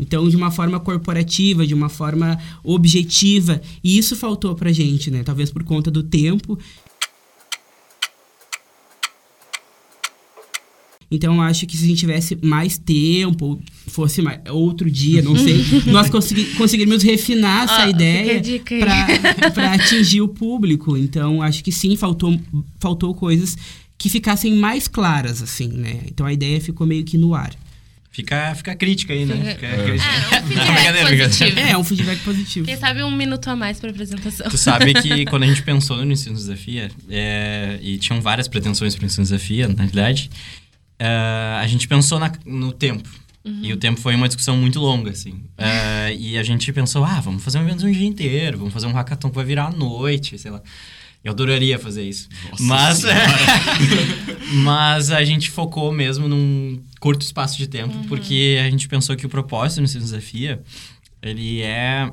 Então, 0.00 0.26
de 0.28 0.34
uma 0.34 0.50
forma 0.50 0.80
corporativa, 0.80 1.66
de 1.66 1.74
uma 1.74 1.90
forma 1.90 2.38
objetiva. 2.64 3.60
E 3.84 3.98
isso 3.98 4.16
faltou 4.16 4.54
pra 4.54 4.72
gente, 4.72 5.10
né? 5.10 5.22
Talvez 5.22 5.50
por 5.50 5.62
conta 5.62 5.90
do 5.90 6.02
tempo. 6.02 6.58
Então, 11.10 11.34
eu 11.34 11.42
acho 11.42 11.66
que 11.66 11.76
se 11.76 11.84
a 11.84 11.88
gente 11.88 11.98
tivesse 11.98 12.38
mais 12.40 12.78
tempo, 12.78 13.60
fosse 13.88 14.22
mais, 14.22 14.38
outro 14.48 14.88
dia, 14.88 15.20
não 15.20 15.36
sei, 15.36 15.64
nós 15.90 16.08
consegui, 16.08 16.44
conseguiríamos 16.54 17.02
refinar 17.02 17.64
essa 17.64 17.86
oh, 17.86 17.90
ideia 17.90 18.40
para 19.52 19.74
atingir 19.74 20.20
o 20.20 20.28
público. 20.28 20.96
Então, 20.96 21.42
acho 21.42 21.64
que 21.64 21.72
sim, 21.72 21.96
faltou, 21.96 22.40
faltou 22.78 23.12
coisas 23.12 23.56
que 23.98 24.08
ficassem 24.08 24.54
mais 24.54 24.86
claras, 24.86 25.42
assim, 25.42 25.68
né? 25.68 26.00
Então, 26.06 26.24
a 26.24 26.32
ideia 26.32 26.60
ficou 26.60 26.86
meio 26.86 27.04
que 27.04 27.18
no 27.18 27.34
ar. 27.34 27.54
Fica, 28.12 28.54
fica 28.56 28.74
crítica 28.74 29.12
aí, 29.12 29.24
né? 29.24 29.54
Fica 29.54 29.66
é. 29.66 29.84
Crítica. 29.84 30.10
É, 30.10 30.36
um 30.36 30.42
feedback 30.64 31.16
positivo. 31.16 31.60
É, 31.60 31.78
um 31.78 31.84
feedback 31.84 32.18
positivo. 32.20 32.66
Quem 32.66 32.76
sabe 32.76 33.02
um 33.04 33.10
minuto 33.10 33.48
a 33.48 33.54
mais 33.54 33.78
para 33.78 33.90
apresentação. 33.90 34.48
Tu 34.48 34.58
sabe 34.58 34.94
que 34.94 35.24
quando 35.26 35.44
a 35.44 35.46
gente 35.46 35.62
pensou 35.62 36.04
no 36.04 36.12
Ensino 36.12 36.34
Desafia, 36.34 36.90
é, 37.08 37.78
e 37.80 37.98
tinham 37.98 38.20
várias 38.20 38.48
pretensões 38.48 38.96
para 38.96 39.04
o 39.04 39.06
Ensino 39.06 39.22
Desafia, 39.22 39.68
na 39.68 39.74
realidade, 39.74 40.28
é, 41.00 41.58
a 41.58 41.66
gente 41.66 41.88
pensou 41.88 42.18
na, 42.18 42.30
no 42.44 42.72
tempo. 42.72 43.08
Uhum. 43.42 43.60
E 43.62 43.72
o 43.72 43.78
tempo 43.78 43.98
foi 43.98 44.14
uma 44.14 44.28
discussão 44.28 44.54
muito 44.54 44.78
longa, 44.78 45.10
assim. 45.12 45.42
É, 45.56 46.14
e 46.14 46.36
a 46.36 46.42
gente 46.42 46.70
pensou, 46.74 47.02
ah, 47.02 47.20
vamos 47.20 47.42
fazer 47.42 47.58
um 47.58 47.62
evento 47.62 47.86
um 47.86 47.90
dia 47.90 48.06
inteiro, 48.06 48.58
vamos 48.58 48.74
fazer 48.74 48.86
um 48.86 48.92
hackathon 48.92 49.30
que 49.30 49.34
vai 49.34 49.44
virar 49.46 49.68
à 49.68 49.70
noite, 49.70 50.36
sei 50.38 50.50
lá. 50.50 50.60
Eu 51.24 51.32
adoraria 51.32 51.78
fazer 51.78 52.02
isso. 52.02 52.28
Nossa 52.60 52.62
mas, 52.62 53.02
mas 54.52 55.10
a 55.10 55.24
gente 55.24 55.50
focou 55.50 55.90
mesmo 55.90 56.28
num 56.28 56.82
curto 56.98 57.22
espaço 57.22 57.56
de 57.56 57.66
tempo, 57.66 57.94
uhum. 57.94 58.04
porque 58.04 58.58
a 58.60 58.70
gente 58.70 58.86
pensou 58.86 59.16
que 59.16 59.24
o 59.24 59.28
propósito 59.28 59.82
Ensino 59.82 60.04
Desafia, 60.04 60.62
ele 61.22 61.62
é 61.62 62.10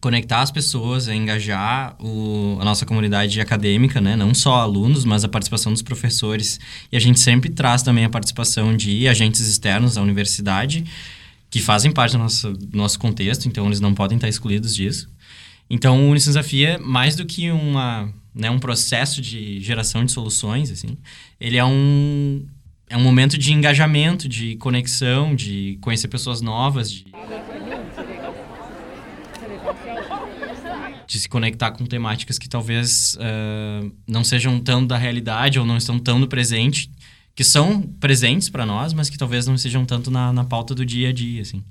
conectar 0.00 0.42
as 0.42 0.50
pessoas, 0.50 1.08
é 1.08 1.14
engajar 1.14 1.96
o, 2.00 2.56
a 2.60 2.64
nossa 2.64 2.86
comunidade 2.86 3.40
acadêmica, 3.40 4.00
né? 4.00 4.16
Não 4.16 4.32
só 4.32 4.56
alunos, 4.56 5.04
mas 5.04 5.24
a 5.24 5.28
participação 5.28 5.72
dos 5.72 5.82
professores. 5.82 6.60
E 6.90 6.96
a 6.96 7.00
gente 7.00 7.18
sempre 7.20 7.50
traz 7.50 7.82
também 7.82 8.04
a 8.04 8.10
participação 8.10 8.76
de 8.76 9.08
agentes 9.08 9.40
externos 9.40 9.94
da 9.94 10.02
universidade, 10.02 10.84
que 11.50 11.60
fazem 11.60 11.90
parte 11.90 12.12
do 12.12 12.18
nosso, 12.18 12.52
do 12.52 12.76
nosso 12.76 12.98
contexto, 12.98 13.46
então 13.48 13.66
eles 13.66 13.80
não 13.80 13.94
podem 13.94 14.16
estar 14.16 14.28
excluídos 14.28 14.74
disso. 14.74 15.08
Então, 15.70 16.06
o 16.06 16.10
Unisys 16.10 16.28
Desafia, 16.28 16.78
mais 16.78 17.14
do 17.16 17.26
que 17.26 17.50
uma 17.50 18.12
né, 18.38 18.48
um 18.48 18.58
processo 18.58 19.20
de 19.20 19.60
geração 19.60 20.04
de 20.04 20.12
soluções, 20.12 20.70
assim, 20.70 20.96
ele 21.40 21.56
é 21.56 21.64
um, 21.64 22.46
é 22.88 22.96
um 22.96 23.02
momento 23.02 23.36
de 23.36 23.52
engajamento, 23.52 24.28
de 24.28 24.54
conexão, 24.56 25.34
de 25.34 25.76
conhecer 25.80 26.06
pessoas 26.06 26.40
novas, 26.40 26.90
de, 26.90 27.04
de 31.08 31.18
se 31.18 31.28
conectar 31.28 31.72
com 31.72 31.84
temáticas 31.84 32.38
que 32.38 32.48
talvez 32.48 33.16
uh, 33.16 33.90
não 34.06 34.22
sejam 34.22 34.60
tão 34.60 34.86
da 34.86 34.96
realidade 34.96 35.58
ou 35.58 35.66
não 35.66 35.76
estão 35.76 35.98
tão 35.98 36.18
no 36.18 36.28
presente, 36.28 36.88
que 37.34 37.42
são 37.42 37.82
presentes 37.82 38.48
para 38.48 38.66
nós, 38.66 38.92
mas 38.92 39.08
que 39.08 39.18
talvez 39.18 39.46
não 39.46 39.54
estejam 39.54 39.84
tanto 39.84 40.10
na, 40.10 40.32
na 40.32 40.44
pauta 40.44 40.74
do 40.74 40.84
dia 40.84 41.08
a 41.08 41.12
dia, 41.12 41.42
assim. 41.42 41.64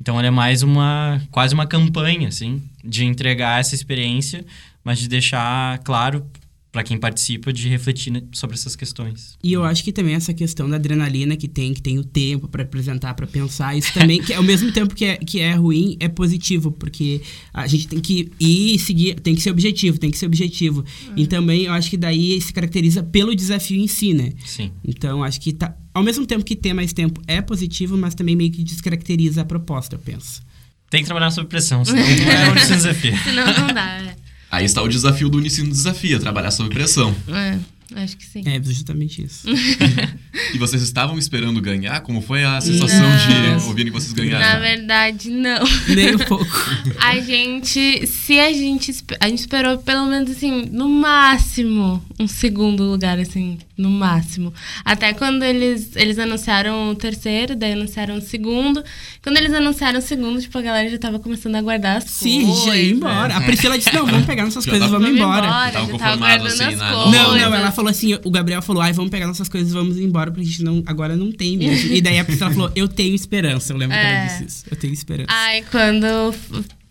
Então, 0.00 0.18
ele 0.18 0.28
é 0.28 0.30
mais 0.30 0.62
uma, 0.62 1.22
quase 1.30 1.54
uma 1.54 1.66
campanha, 1.66 2.28
assim, 2.28 2.62
de 2.84 3.04
entregar 3.04 3.60
essa 3.60 3.74
experiência 3.74 4.44
mas 4.84 4.98
de 4.98 5.08
deixar 5.08 5.78
claro 5.80 6.26
para 6.72 6.84
quem 6.84 6.96
participa 6.96 7.52
de 7.52 7.68
refletir 7.68 8.12
sobre 8.32 8.54
essas 8.54 8.76
questões. 8.76 9.36
E 9.42 9.52
eu 9.52 9.64
acho 9.64 9.82
que 9.82 9.92
também 9.92 10.14
essa 10.14 10.32
questão 10.32 10.70
da 10.70 10.76
adrenalina 10.76 11.36
que 11.36 11.48
tem, 11.48 11.74
que 11.74 11.82
tem 11.82 11.98
o 11.98 12.04
tempo 12.04 12.46
para 12.46 12.62
apresentar, 12.62 13.14
para 13.14 13.26
pensar, 13.26 13.76
isso 13.76 13.92
também, 13.92 14.22
que 14.22 14.32
ao 14.32 14.42
mesmo 14.42 14.70
tempo 14.70 14.94
que 14.94 15.04
é, 15.04 15.16
que 15.16 15.40
é 15.40 15.52
ruim, 15.54 15.96
é 15.98 16.08
positivo, 16.08 16.70
porque 16.70 17.22
a 17.52 17.66
gente 17.66 17.88
tem 17.88 18.00
que 18.00 18.30
ir 18.38 18.78
seguir, 18.78 19.18
tem 19.18 19.34
que 19.34 19.40
ser 19.40 19.50
objetivo, 19.50 19.98
tem 19.98 20.10
que 20.10 20.18
ser 20.18 20.26
objetivo. 20.26 20.84
Uhum. 21.08 21.14
E 21.16 21.26
também 21.26 21.64
eu 21.64 21.72
acho 21.72 21.90
que 21.90 21.96
daí 21.96 22.40
se 22.40 22.52
caracteriza 22.52 23.02
pelo 23.02 23.34
desafio 23.34 23.82
em 23.82 23.88
si, 23.88 24.14
né? 24.14 24.32
Sim. 24.44 24.70
Então 24.86 25.24
acho 25.24 25.40
que 25.40 25.52
tá, 25.52 25.76
ao 25.92 26.04
mesmo 26.04 26.24
tempo 26.24 26.44
que 26.44 26.54
ter 26.54 26.72
mais 26.72 26.92
tempo 26.92 27.20
é 27.26 27.42
positivo, 27.42 27.96
mas 27.96 28.14
também 28.14 28.36
meio 28.36 28.52
que 28.52 28.62
descaracteriza 28.62 29.42
a 29.42 29.44
proposta, 29.44 29.96
eu 29.96 29.98
penso. 29.98 30.40
Tem 30.88 31.00
que 31.02 31.06
trabalhar 31.06 31.30
sob 31.32 31.48
pressão, 31.48 31.84
senão 31.84 32.02
não 32.02 32.32
é 32.32 32.50
um 32.50 32.54
desafio. 32.54 33.16
senão 33.22 33.46
não 33.46 33.74
dá, 33.74 33.98
é. 34.02 34.29
Aí 34.50 34.64
está 34.64 34.82
o 34.82 34.88
desafio 34.88 35.28
do 35.28 35.38
Unicino 35.38 35.70
Desafia, 35.70 36.18
trabalhar 36.18 36.50
sob 36.50 36.68
pressão. 36.70 37.14
É. 37.28 37.58
Acho 37.96 38.16
que 38.16 38.24
sim. 38.24 38.42
É 38.46 38.62
justamente 38.62 39.24
isso. 39.24 39.48
e 40.54 40.58
vocês 40.58 40.82
estavam 40.82 41.18
esperando 41.18 41.60
ganhar? 41.60 42.00
Como 42.00 42.20
foi 42.20 42.44
a 42.44 42.60
sensação 42.60 43.08
não. 43.08 43.58
de 43.58 43.64
ouvirem 43.66 43.92
que 43.92 43.98
vocês 43.98 44.12
ganharam? 44.12 44.46
Na 44.46 44.58
verdade, 44.58 45.30
não. 45.30 45.64
Nem 45.88 46.14
um 46.14 46.18
pouco. 46.18 46.46
a 47.00 47.18
gente, 47.20 48.06
se 48.06 48.38
a 48.38 48.52
gente, 48.52 49.04
a 49.18 49.28
gente 49.28 49.38
esperou 49.38 49.78
pelo 49.78 50.06
menos 50.06 50.30
assim, 50.30 50.66
no 50.70 50.88
máximo, 50.88 52.02
um 52.18 52.28
segundo 52.28 52.84
lugar, 52.84 53.18
assim, 53.18 53.58
no 53.76 53.90
máximo. 53.90 54.52
Até 54.84 55.12
quando 55.12 55.42
eles, 55.42 55.96
eles 55.96 56.18
anunciaram 56.18 56.90
o 56.90 56.94
terceiro, 56.94 57.56
daí 57.56 57.72
anunciaram 57.72 58.16
o 58.16 58.20
segundo. 58.20 58.84
Quando 59.22 59.38
eles 59.38 59.52
anunciaram 59.52 59.98
o 59.98 60.02
segundo, 60.02 60.40
tipo, 60.40 60.56
a 60.58 60.62
galera 60.62 60.90
já 60.90 60.98
tava 60.98 61.18
começando 61.18 61.56
a 61.56 61.62
guardar 61.62 61.96
as 61.96 62.04
Sim, 62.04 62.46
coisas. 62.46 62.62
Sim, 62.62 62.66
já 62.66 62.76
ia 62.76 62.92
embora. 62.92 63.36
A 63.36 63.40
Priscila 63.40 63.78
disse, 63.78 63.92
não, 63.94 64.06
vamos 64.06 64.26
pegar 64.26 64.44
nossas 64.44 64.64
já 64.64 64.70
coisas, 64.70 64.90
vamos 64.90 65.10
embora. 65.10 65.46
embora. 65.46 65.72
Já 65.72 65.98
tava 65.98 66.16
guardando 66.16 66.46
assim, 66.46 66.62
as 66.62 66.76
coisas. 66.76 67.10
Não, 67.10 67.36
não, 67.36 67.54
ela 67.54 67.72
falou 67.72 67.79
assim, 67.88 68.18
o 68.24 68.30
Gabriel 68.30 68.62
falou, 68.62 68.82
ai, 68.82 68.92
vamos 68.92 69.10
pegar 69.10 69.26
nossas 69.26 69.48
coisas 69.48 69.70
e 69.70 69.74
vamos 69.74 69.98
embora, 69.98 70.30
porque 70.30 70.46
a 70.46 70.50
gente 70.50 70.62
não, 70.62 70.82
agora 70.86 71.16
não 71.16 71.32
tem 71.32 71.56
mesmo. 71.56 71.92
e 71.92 72.00
daí 72.00 72.18
a 72.18 72.24
Priscila 72.24 72.50
falou, 72.50 72.70
eu 72.74 72.88
tenho 72.88 73.14
esperança. 73.14 73.72
Eu 73.72 73.76
lembro 73.76 73.96
é. 73.96 74.00
que 74.00 74.06
ela 74.06 74.16
é. 74.16 74.26
disse 74.26 74.44
isso. 74.44 74.64
Eu 74.70 74.76
tenho 74.76 74.92
esperança. 74.92 75.30
Ai, 75.30 75.64
quando 75.70 76.34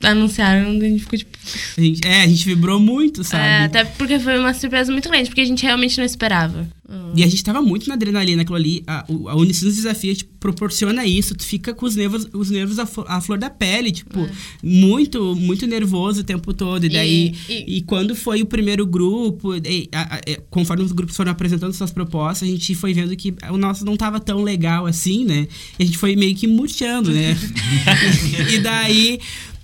anunciaram, 0.03 0.69
a 0.69 0.79
gente 0.79 1.01
ficou 1.01 1.19
tipo. 1.19 1.37
A 1.77 1.81
gente, 1.81 2.07
é, 2.07 2.21
a 2.23 2.27
gente 2.27 2.45
vibrou 2.45 2.79
muito, 2.79 3.23
sabe? 3.23 3.43
É, 3.43 3.63
até 3.63 3.83
porque 3.83 4.19
foi 4.19 4.39
uma 4.39 4.53
surpresa 4.53 4.91
muito 4.91 5.09
grande, 5.09 5.29
porque 5.29 5.41
a 5.41 5.45
gente 5.45 5.63
realmente 5.63 5.97
não 5.97 6.05
esperava. 6.05 6.67
E 7.15 7.23
a 7.23 7.27
gente 7.27 7.43
tava 7.43 7.61
muito 7.61 7.87
na 7.87 7.93
adrenalina 7.93 8.41
aquilo 8.41 8.57
ali. 8.57 8.83
A, 8.87 9.05
a 9.07 9.35
Unicinos 9.35 9.75
Desafia 9.75 10.15
tipo, 10.15 10.31
proporciona 10.39 11.05
isso. 11.05 11.35
Tu 11.35 11.43
fica 11.43 11.71
com 11.71 11.85
os 11.85 11.95
nervos, 11.95 12.27
os 12.33 12.49
nervos 12.49 12.79
à, 12.79 12.87
à 13.07 13.21
flor 13.21 13.37
da 13.37 13.49
pele, 13.49 13.91
tipo, 13.91 14.19
é. 14.19 14.29
muito, 14.63 15.35
muito 15.35 15.67
nervoso 15.67 16.21
o 16.21 16.23
tempo 16.23 16.51
todo. 16.51 16.85
E 16.85 16.89
daí. 16.89 17.35
E, 17.47 17.53
e... 17.53 17.77
e 17.77 17.81
quando 17.81 18.15
foi 18.15 18.41
o 18.41 18.45
primeiro 18.45 18.87
grupo, 18.87 19.55
e, 19.55 19.87
a, 19.91 20.15
a, 20.15 20.19
conforme 20.49 20.83
os 20.83 20.91
grupos 20.91 21.15
foram 21.15 21.31
apresentando 21.31 21.73
suas 21.73 21.91
propostas, 21.91 22.47
a 22.47 22.51
gente 22.51 22.73
foi 22.73 22.91
vendo 22.91 23.15
que 23.15 23.35
o 23.51 23.57
nosso 23.57 23.85
não 23.85 23.95
tava 23.95 24.19
tão 24.19 24.41
legal 24.41 24.87
assim, 24.87 25.23
né? 25.25 25.47
E 25.77 25.83
a 25.83 25.85
gente 25.85 25.97
foi 25.97 26.15
meio 26.15 26.35
que 26.35 26.47
murchando, 26.47 27.11
né? 27.11 27.37
e 28.51 28.57
daí 28.59 29.19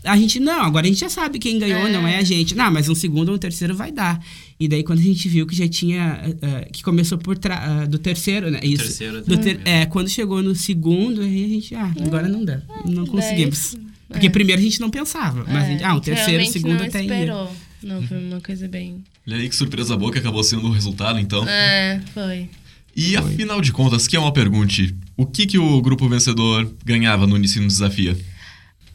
a 0.06 0.16
gente, 0.18 0.40
não, 0.40 0.62
agora 0.64 0.86
a 0.86 0.90
gente 0.90 1.00
já 1.00 1.10
sabe 1.10 1.40
quem 1.40 1.58
ganhou, 1.60 1.88
É. 1.88 1.92
não 1.92 2.08
é 2.08 2.18
a 2.18 2.24
gente. 2.24 2.56
Não, 2.56 2.72
mas 2.72 2.88
um 2.88 2.96
segundo 2.96 3.30
ou 3.30 3.36
um 3.36 3.38
terceiro 3.38 3.76
vai 3.76 3.92
dar. 3.92 4.24
E 4.60 4.68
daí 4.68 4.84
quando 4.84 5.00
a 5.00 5.04
gente 5.04 5.28
viu 5.28 5.46
que 5.46 5.56
já 5.56 5.68
tinha, 5.68 6.22
eh, 6.42 6.70
que 6.72 6.82
começou 6.84 7.18
por 7.18 7.38
trás, 7.38 7.88
do 7.90 7.98
terceiro, 8.00 8.50
né? 8.50 8.60
Isso. 8.64 8.84
Terceiro, 8.84 9.18
Do 9.22 9.38
ter- 9.38 9.56
terceiro. 9.58 9.62
é, 9.66 9.86
quando 9.86 10.08
chegou 10.10 10.42
no 10.42 10.56
segundo, 10.56 11.22
aí 11.22 11.46
a 11.46 11.48
gente, 11.50 11.76
ah, 11.76 11.94
agora 12.06 12.28
não 12.30 12.46
dá, 12.46 12.62
não 12.86 13.06
conseguimos. 13.06 13.76
Porque 14.08 14.28
é. 14.28 14.30
primeiro 14.30 14.62
a 14.62 14.64
gente 14.64 14.80
não 14.80 14.90
pensava, 14.90 15.44
mas 15.48 15.64
a 15.64 15.68
gente, 15.68 15.84
ah, 15.84 15.94
um 15.96 16.00
terceiro, 16.00 16.30
Realmente 16.32 16.52
segundo 16.54 16.78
não 16.80 16.86
até 16.86 17.04
ia. 17.04 17.14
esperou. 17.14 17.56
Não, 17.84 18.02
foi 18.02 18.18
uma 18.18 18.40
coisa 18.42 18.68
bem... 18.68 19.04
Olha 19.28 19.38
aí 19.38 19.50
que 19.50 19.56
surpresa 19.56 19.96
boa 19.98 20.12
que 20.12 20.18
acabou 20.20 20.44
sendo 20.44 20.68
o 20.68 20.72
resultado, 20.72 21.20
então. 21.20 21.48
É, 21.48 22.02
foi. 22.14 22.50
E 22.96 23.18
afinal 23.18 23.60
de 23.62 23.72
contas, 23.74 24.08
que 24.08 24.16
é 24.16 24.20
uma 24.20 24.32
pergunta, 24.32 24.74
o 25.18 25.26
que, 25.26 25.46
que 25.46 25.58
o 25.58 25.82
grupo 25.82 26.08
vencedor 26.08 26.72
ganhava 26.86 27.28
no 27.28 27.38
Ensino 27.38 27.68
Desafia? 27.68 28.18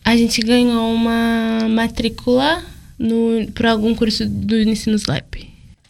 A 0.05 0.17
gente 0.17 0.41
ganhou 0.41 0.93
uma 0.95 1.69
matrícula 1.69 2.65
no, 2.99 3.47
por 3.55 3.67
algum 3.67 3.95
curso 3.95 4.29
do 4.29 4.61
Ensinos 4.61 5.05
Lab. 5.07 5.25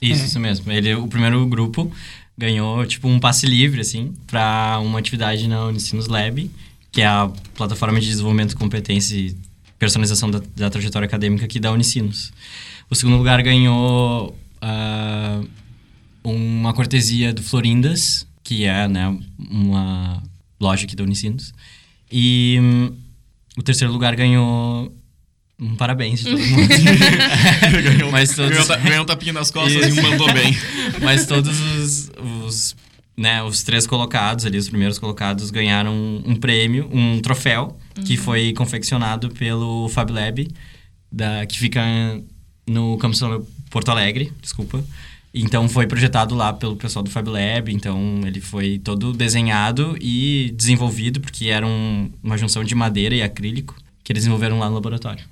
Isso, 0.00 0.22
É. 0.22 0.26
isso 0.26 0.40
mesmo. 0.40 0.70
Ele, 0.72 0.94
o 0.94 1.06
primeiro 1.06 1.46
grupo 1.46 1.90
ganhou, 2.36 2.84
tipo, 2.86 3.08
um 3.08 3.18
passe 3.20 3.46
livre, 3.46 3.80
assim, 3.80 4.12
para 4.26 4.78
uma 4.80 4.98
atividade 4.98 5.46
na 5.46 5.64
Unicinos 5.66 6.06
Lab, 6.08 6.50
que 6.90 7.00
é 7.02 7.06
a 7.06 7.30
plataforma 7.54 8.00
de 8.00 8.08
desenvolvimento 8.08 8.50
de 8.50 8.56
competência 8.56 9.14
e 9.14 9.36
personalização 9.78 10.30
da, 10.30 10.42
da 10.56 10.70
trajetória 10.70 11.06
acadêmica 11.06 11.44
aqui 11.44 11.60
da 11.60 11.70
Unicinos. 11.72 12.32
O 12.88 12.94
segundo 12.94 13.16
lugar 13.16 13.42
ganhou 13.42 14.36
ah, 14.60 15.40
uma 16.24 16.72
cortesia 16.74 17.32
do 17.32 17.42
Florindas, 17.42 18.26
que 18.42 18.64
é, 18.64 18.88
né, 18.88 19.16
uma 19.38 20.22
loja 20.60 20.84
aqui 20.84 20.96
da 20.96 21.04
Unicinos. 21.04 21.52
E 22.10 22.58
hum, 22.60 22.92
o 23.60 23.62
terceiro 23.62 23.92
lugar 23.92 24.16
ganhou 24.16 24.90
um 25.58 25.76
parabéns 25.76 26.20
de 26.20 26.30
todo 26.30 26.38
mundo. 26.40 26.68
ganhou, 27.84 28.10
Mas 28.10 28.34
todos- 28.34 28.66
ganhou, 28.66 28.82
ganhou 28.82 29.02
um 29.02 29.06
tapinha 29.06 29.34
nas 29.34 29.50
costas 29.50 29.86
Isso. 29.86 29.98
e 29.98 30.02
mandou 30.02 30.32
bem. 30.32 30.56
Mas 31.02 31.26
todos 31.26 31.60
os, 31.60 32.10
os, 32.46 32.76
né, 33.14 33.42
os 33.42 33.62
três 33.62 33.86
colocados 33.86 34.46
ali, 34.46 34.56
os 34.56 34.70
primeiros 34.70 34.98
colocados, 34.98 35.50
ganharam 35.50 35.94
um 36.24 36.34
prêmio, 36.36 36.88
um 36.90 37.20
troféu, 37.20 37.78
que 38.06 38.16
foi 38.16 38.54
confeccionado 38.54 39.28
pelo 39.28 39.90
Fab 39.90 40.10
Lab, 40.10 40.48
da, 41.12 41.44
que 41.44 41.58
fica 41.58 41.82
no 42.66 42.96
Campus 42.96 43.20
Porto 43.68 43.90
Alegre, 43.90 44.32
desculpa. 44.40 44.82
Então 45.32 45.68
foi 45.68 45.86
projetado 45.86 46.34
lá 46.34 46.52
pelo 46.52 46.74
pessoal 46.74 47.04
do 47.04 47.10
Fab 47.10 47.28
Lab, 47.28 47.72
então 47.72 48.20
ele 48.26 48.40
foi 48.40 48.78
todo 48.78 49.12
desenhado 49.12 49.96
e 50.00 50.52
desenvolvido, 50.56 51.20
porque 51.20 51.46
era 51.46 51.64
um- 51.64 52.10
uma 52.22 52.36
junção 52.36 52.64
de 52.64 52.74
madeira 52.74 53.14
e 53.14 53.22
acrílico 53.22 53.76
que 54.02 54.12
eles 54.12 54.22
desenvolveram 54.24 54.58
lá 54.58 54.68
no 54.68 54.74
laboratório. 54.74 55.24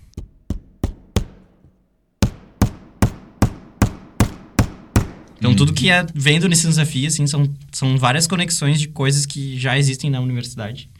Então, 5.38 5.54
tudo 5.54 5.72
que 5.72 5.88
é, 5.88 6.04
vem 6.14 6.40
do 6.40 6.48
Ensino 6.48 6.70
Desafio, 6.70 7.06
assim, 7.06 7.26
são, 7.26 7.48
são 7.72 7.96
várias 7.96 8.26
conexões 8.26 8.80
de 8.80 8.88
coisas 8.88 9.24
que 9.24 9.58
já 9.58 9.78
existem 9.78 10.10
na 10.10 10.20
universidade. 10.20 10.90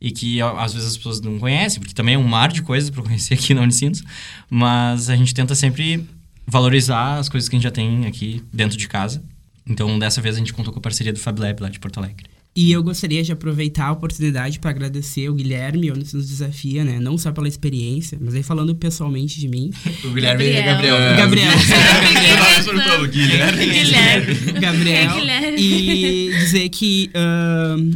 E 0.00 0.12
que, 0.12 0.40
às 0.40 0.72
vezes, 0.72 0.90
as 0.90 0.96
pessoas 0.96 1.20
não 1.20 1.38
conhecem, 1.38 1.80
porque 1.80 1.92
também 1.92 2.14
é 2.14 2.18
um 2.18 2.22
mar 2.26 2.50
de 2.52 2.62
coisas 2.62 2.88
para 2.88 3.02
conhecer 3.02 3.34
aqui 3.34 3.52
na 3.52 3.62
Unicinos. 3.62 4.02
Mas 4.48 5.10
a 5.10 5.16
gente 5.16 5.34
tenta 5.34 5.54
sempre 5.56 6.06
valorizar 6.50 7.18
as 7.18 7.28
coisas 7.28 7.48
que 7.48 7.54
a 7.54 7.58
gente 7.58 7.64
já 7.64 7.70
tem 7.70 8.06
aqui 8.06 8.42
dentro 8.52 8.76
de 8.76 8.88
casa. 8.88 9.22
Então, 9.66 9.98
dessa 9.98 10.20
vez, 10.20 10.34
a 10.34 10.38
gente 10.38 10.52
contou 10.52 10.72
com 10.72 10.80
a 10.80 10.82
parceria 10.82 11.12
do 11.12 11.18
Fab 11.18 11.38
Lab 11.38 11.62
lá 11.62 11.68
de 11.68 11.78
Porto 11.78 11.98
Alegre. 11.98 12.26
E 12.56 12.72
eu 12.72 12.82
gostaria 12.82 13.22
de 13.22 13.30
aproveitar 13.30 13.86
a 13.86 13.92
oportunidade 13.92 14.58
para 14.58 14.70
agradecer 14.70 15.28
o 15.28 15.34
Guilherme, 15.34 15.92
o 15.92 15.96
nos 15.96 16.10
desafia, 16.10 16.84
né? 16.84 16.98
Não 16.98 17.16
só 17.16 17.30
pela 17.30 17.46
experiência, 17.46 18.18
mas 18.20 18.34
aí 18.34 18.42
falando 18.42 18.74
pessoalmente 18.74 19.38
de 19.38 19.46
mim. 19.46 19.70
O 20.04 20.10
Guilherme 20.12 20.44
e 20.44 20.62
Gabriel. 20.62 20.96
É, 20.96 21.16
Gabriel. 21.16 21.52
Eu 21.52 22.36
tava 22.36 22.64
perguntando, 22.64 23.08
Guilherme. 23.08 23.66
Guilherme. 23.66 24.60
Gabriel. 24.60 25.10
É 25.10 25.20
Guilherme. 25.20 25.60
E 25.60 26.30
dizer 26.32 26.68
que 26.70 27.10
ahn, 27.14 27.92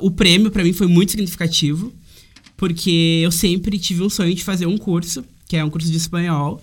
o 0.00 0.10
prêmio 0.10 0.50
para 0.50 0.64
mim 0.64 0.72
foi 0.72 0.86
muito 0.86 1.10
significativo, 1.10 1.92
porque 2.56 3.20
eu 3.22 3.30
sempre 3.30 3.78
tive 3.78 4.02
um 4.02 4.08
sonho 4.08 4.34
de 4.34 4.42
fazer 4.42 4.64
um 4.64 4.78
curso, 4.78 5.22
que 5.52 5.56
é 5.58 5.62
um 5.62 5.68
curso 5.68 5.90
de 5.90 5.98
espanhol, 5.98 6.62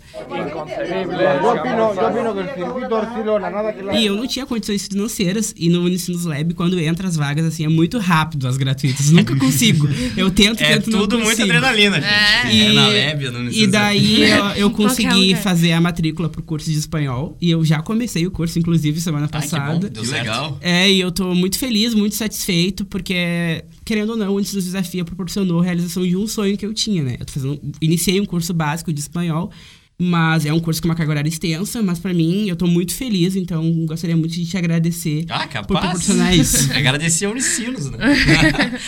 e 3.94 4.06
eu 4.08 4.16
não 4.16 4.26
tinha 4.26 4.48
condições 4.48 4.88
financeiras, 4.88 5.54
e 5.56 5.70
no 5.70 5.84
Unicinos 5.84 6.26
Lab, 6.26 6.56
quando 6.56 6.80
entra 6.80 7.08
as 7.08 7.16
vagas, 7.16 7.46
assim, 7.46 7.64
é 7.64 7.70
muito 7.70 8.00
rápido 8.00 8.48
as 8.48 8.58
gratuitas, 8.58 9.12
nunca 9.12 9.36
consigo. 9.36 9.88
Eu 10.18 10.32
tento, 10.32 10.64
É 10.64 10.74
tento, 10.80 10.86
tudo 10.90 11.20
muito 11.20 11.38
consigo. 11.38 11.44
adrenalina. 11.44 12.02
gente. 12.02 12.56
E, 12.56 12.62
É 12.66 12.74
na 12.74 12.88
Lab, 12.88 13.30
no 13.30 13.38
e 13.38 13.42
Unicinos 13.44 13.72
daí 13.72 14.24
eu, 14.24 14.46
eu 14.56 14.72
consegui 14.72 15.36
fazer 15.36 15.72
a 15.74 15.80
matrícula 15.80 16.28
pro 16.28 16.42
curso 16.42 16.72
de 16.72 16.78
espanhol, 16.80 17.38
e 17.40 17.52
eu 17.52 17.64
já 17.64 17.84
comecei 17.84 18.26
o 18.26 18.32
curso, 18.32 18.58
inclusive, 18.58 19.00
semana 19.00 19.30
Ai, 19.32 19.42
que 19.44 19.50
bom, 19.50 19.58
passada. 19.58 19.88
deu 19.88 20.02
Que 20.02 20.10
certo. 20.10 20.22
legal. 20.24 20.58
É, 20.62 20.90
e 20.92 21.00
eu 21.00 21.12
tô 21.12 21.36
muito 21.36 21.60
feliz, 21.60 21.94
muito 21.94 22.16
satisfeito, 22.16 22.86
porque, 22.86 23.64
querendo 23.90 24.12
ou 24.12 24.16
não, 24.16 24.36
o 24.36 24.40
Ensino 24.40 24.62
Desafio 24.62 25.04
proporcionou 25.04 25.62
a 25.62 25.64
realização 25.64 26.04
de 26.06 26.16
um 26.16 26.28
sonho 26.28 26.56
que 26.56 26.64
eu 26.64 26.72
tinha, 26.76 27.02
né? 27.02 27.18
Eu 27.20 27.26
tô 27.26 27.34
fazendo, 27.34 27.60
iniciei 27.82 28.22
um 28.22 28.26
curso 28.26 28.54
básico 28.54 28.94
de 28.94 29.00
espanhol, 29.00 29.50
mas 29.98 30.46
é 30.46 30.54
um 30.54 30.60
curso 30.60 30.80
com 30.80 30.88
uma 30.88 30.94
carga 30.94 31.12
horária 31.14 31.28
extensa, 31.28 31.82
mas 31.82 31.98
pra 31.98 32.14
mim, 32.14 32.48
eu 32.48 32.56
tô 32.56 32.68
muito 32.68 32.94
feliz, 32.94 33.36
então 33.36 33.68
gostaria 33.88 34.16
muito 34.16 34.36
de 34.36 34.46
te 34.46 34.56
agradecer 34.56 35.26
Ah, 35.28 35.40
por 35.40 35.50
capaz. 35.50 35.80
proporcionar 35.80 36.38
isso. 36.38 36.70
Agradecer 36.78 37.26
ao 37.26 37.32
Unicinos, 37.32 37.90
né? 37.90 37.98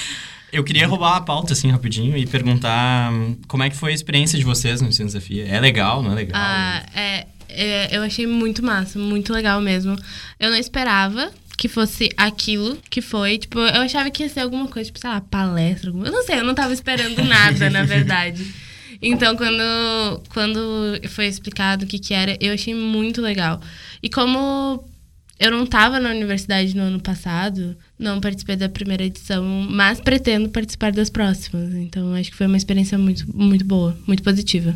Eu 0.53 0.63
queria 0.63 0.85
roubar 0.85 1.15
a 1.15 1.21
pauta, 1.21 1.53
assim, 1.53 1.71
rapidinho 1.71 2.15
e 2.15 2.27
perguntar 2.27 3.11
hum, 3.11 3.37
como 3.47 3.63
é 3.63 3.69
que 3.71 3.75
foi 3.75 3.91
a 3.91 3.95
experiência 3.95 4.37
de 4.37 4.43
vocês 4.45 4.81
no 4.81 4.89
Ensino 4.89 5.07
Desafio. 5.07 5.45
É 5.47 5.59
legal, 5.59 6.03
não 6.03 6.11
é 6.11 6.15
legal? 6.15 6.39
Ah, 6.39 6.85
é, 6.93 7.25
é, 7.49 7.97
eu 7.97 8.03
achei 8.03 8.27
muito 8.27 8.61
massa, 8.63 8.99
muito 8.99 9.33
legal 9.33 9.61
mesmo. 9.61 9.95
Eu 10.37 10.51
não 10.51 10.57
esperava 10.57 11.31
que 11.61 11.67
fosse 11.67 12.09
aquilo 12.17 12.75
que 12.89 13.01
foi. 13.01 13.37
Tipo, 13.37 13.59
eu 13.59 13.81
achava 13.83 14.09
que 14.09 14.23
ia 14.23 14.29
ser 14.29 14.39
alguma 14.39 14.67
coisa, 14.67 14.87
tipo, 14.87 14.97
sei 14.97 15.11
lá, 15.11 15.21
palestra. 15.21 15.89
alguma- 15.91 16.07
Eu 16.07 16.11
não 16.11 16.23
sei, 16.23 16.39
eu 16.39 16.43
não 16.43 16.55
tava 16.55 16.73
esperando 16.73 17.23
nada, 17.23 17.69
na 17.69 17.83
verdade. 17.83 18.43
Então, 19.03 19.35
quando, 19.35 20.21
quando 20.29 20.59
foi 21.09 21.25
explicado 21.25 21.85
o 21.85 21.87
que, 21.87 21.97
que 21.97 22.13
era, 22.13 22.37
eu 22.39 22.53
achei 22.53 22.75
muito 22.75 23.19
legal. 23.19 23.59
E 24.03 24.07
como 24.09 24.83
eu 25.39 25.49
não 25.49 25.65
tava 25.65 25.99
na 25.99 26.09
universidade 26.11 26.75
no 26.75 26.83
ano 26.83 26.99
passado, 26.99 27.75
não 27.97 28.19
participei 28.21 28.55
da 28.55 28.69
primeira 28.69 29.03
edição, 29.03 29.43
mas 29.69 29.99
pretendo 29.99 30.49
participar 30.49 30.91
das 30.91 31.09
próximas. 31.09 31.73
Então, 31.73 32.13
acho 32.13 32.29
que 32.29 32.37
foi 32.37 32.45
uma 32.45 32.57
experiência 32.57 32.95
muito, 32.97 33.25
muito 33.35 33.65
boa, 33.65 33.97
muito 34.05 34.21
positiva. 34.21 34.75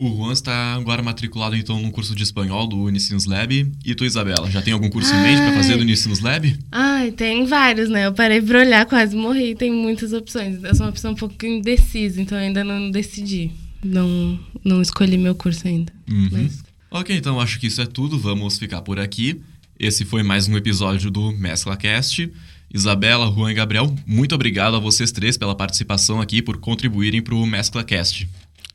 O 0.00 0.16
Juan 0.16 0.32
está 0.32 0.74
agora 0.76 1.02
matriculado, 1.02 1.54
então, 1.54 1.78
no 1.78 1.90
curso 1.90 2.14
de 2.14 2.22
espanhol 2.22 2.66
do 2.66 2.84
Unicinos 2.84 3.26
Lab. 3.26 3.70
E 3.84 3.94
tu, 3.94 4.06
Isabela, 4.06 4.50
já 4.50 4.62
tem 4.62 4.72
algum 4.72 4.88
curso 4.88 5.14
em 5.14 5.22
mente 5.22 5.42
para 5.42 5.52
fazer 5.52 5.76
do 5.76 5.82
Unicinos 5.82 6.20
Lab? 6.20 6.58
Ai, 6.72 7.10
tem 7.12 7.44
vários, 7.44 7.90
né? 7.90 8.06
Eu 8.06 8.14
parei 8.14 8.40
pra 8.40 8.60
olhar, 8.60 8.86
quase 8.86 9.14
morri. 9.14 9.54
Tem 9.54 9.70
muitas 9.70 10.14
opções. 10.14 10.64
Eu 10.64 10.74
sou 10.74 10.86
uma 10.86 10.92
pessoa 10.92 11.12
um 11.12 11.16
pouco 11.16 11.44
indecisa, 11.44 12.18
então 12.18 12.38
eu 12.38 12.44
ainda 12.44 12.64
não 12.64 12.90
decidi. 12.90 13.50
Não, 13.84 14.40
não 14.64 14.80
escolhi 14.80 15.18
meu 15.18 15.34
curso 15.34 15.68
ainda. 15.68 15.92
Mas 16.32 16.62
Ok, 16.90 17.14
então 17.14 17.38
acho 17.38 17.60
que 17.60 17.68
isso 17.68 17.82
é 17.82 17.86
tudo. 17.86 18.18
Vamos 18.18 18.58
ficar 18.58 18.80
por 18.80 18.98
aqui. 18.98 19.40
Esse 19.78 20.04
foi 20.04 20.22
mais 20.24 20.48
um 20.48 20.56
episódio 20.56 21.10
do 21.10 21.30
MesclaCast. 21.30 22.28
Isabela, 22.72 23.30
Juan 23.30 23.50
e 23.50 23.54
Gabriel, 23.54 23.94
muito 24.06 24.34
obrigado 24.34 24.76
a 24.76 24.80
vocês 24.80 25.12
três 25.12 25.36
pela 25.36 25.54
participação 25.54 26.20
aqui, 26.20 26.40
por 26.40 26.56
contribuírem 26.58 27.20
para 27.20 27.34
o 27.34 27.46
MesclaCast. 27.46 28.28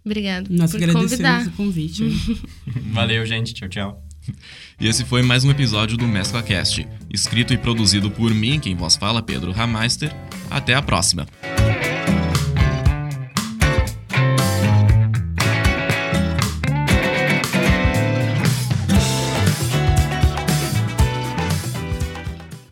Obrigada 0.06 0.48
Nós 0.50 0.72
por 0.72 0.78
agradecemos 0.78 1.12
convidar. 1.12 1.48
o 1.48 1.52
convite. 1.52 2.04
Valeu, 2.94 3.26
gente. 3.26 3.54
Tchau, 3.54 3.70
tchau. 3.70 4.04
E 4.80 4.88
esse 4.88 5.06
foi 5.06 5.22
mais 5.22 5.44
um 5.44 5.52
episódio 5.52 5.98
do 5.98 6.08
MesclaCast, 6.08 6.88
escrito 7.14 7.54
e 7.54 7.58
produzido 7.58 8.10
por 8.10 8.34
mim, 8.34 8.60
quem 8.60 8.76
vos 8.76 8.96
fala, 8.96 9.22
Pedro 9.22 9.52
Rameister. 9.52 10.12
Até 10.50 10.74
a 10.74 10.82
próxima! 10.82 11.28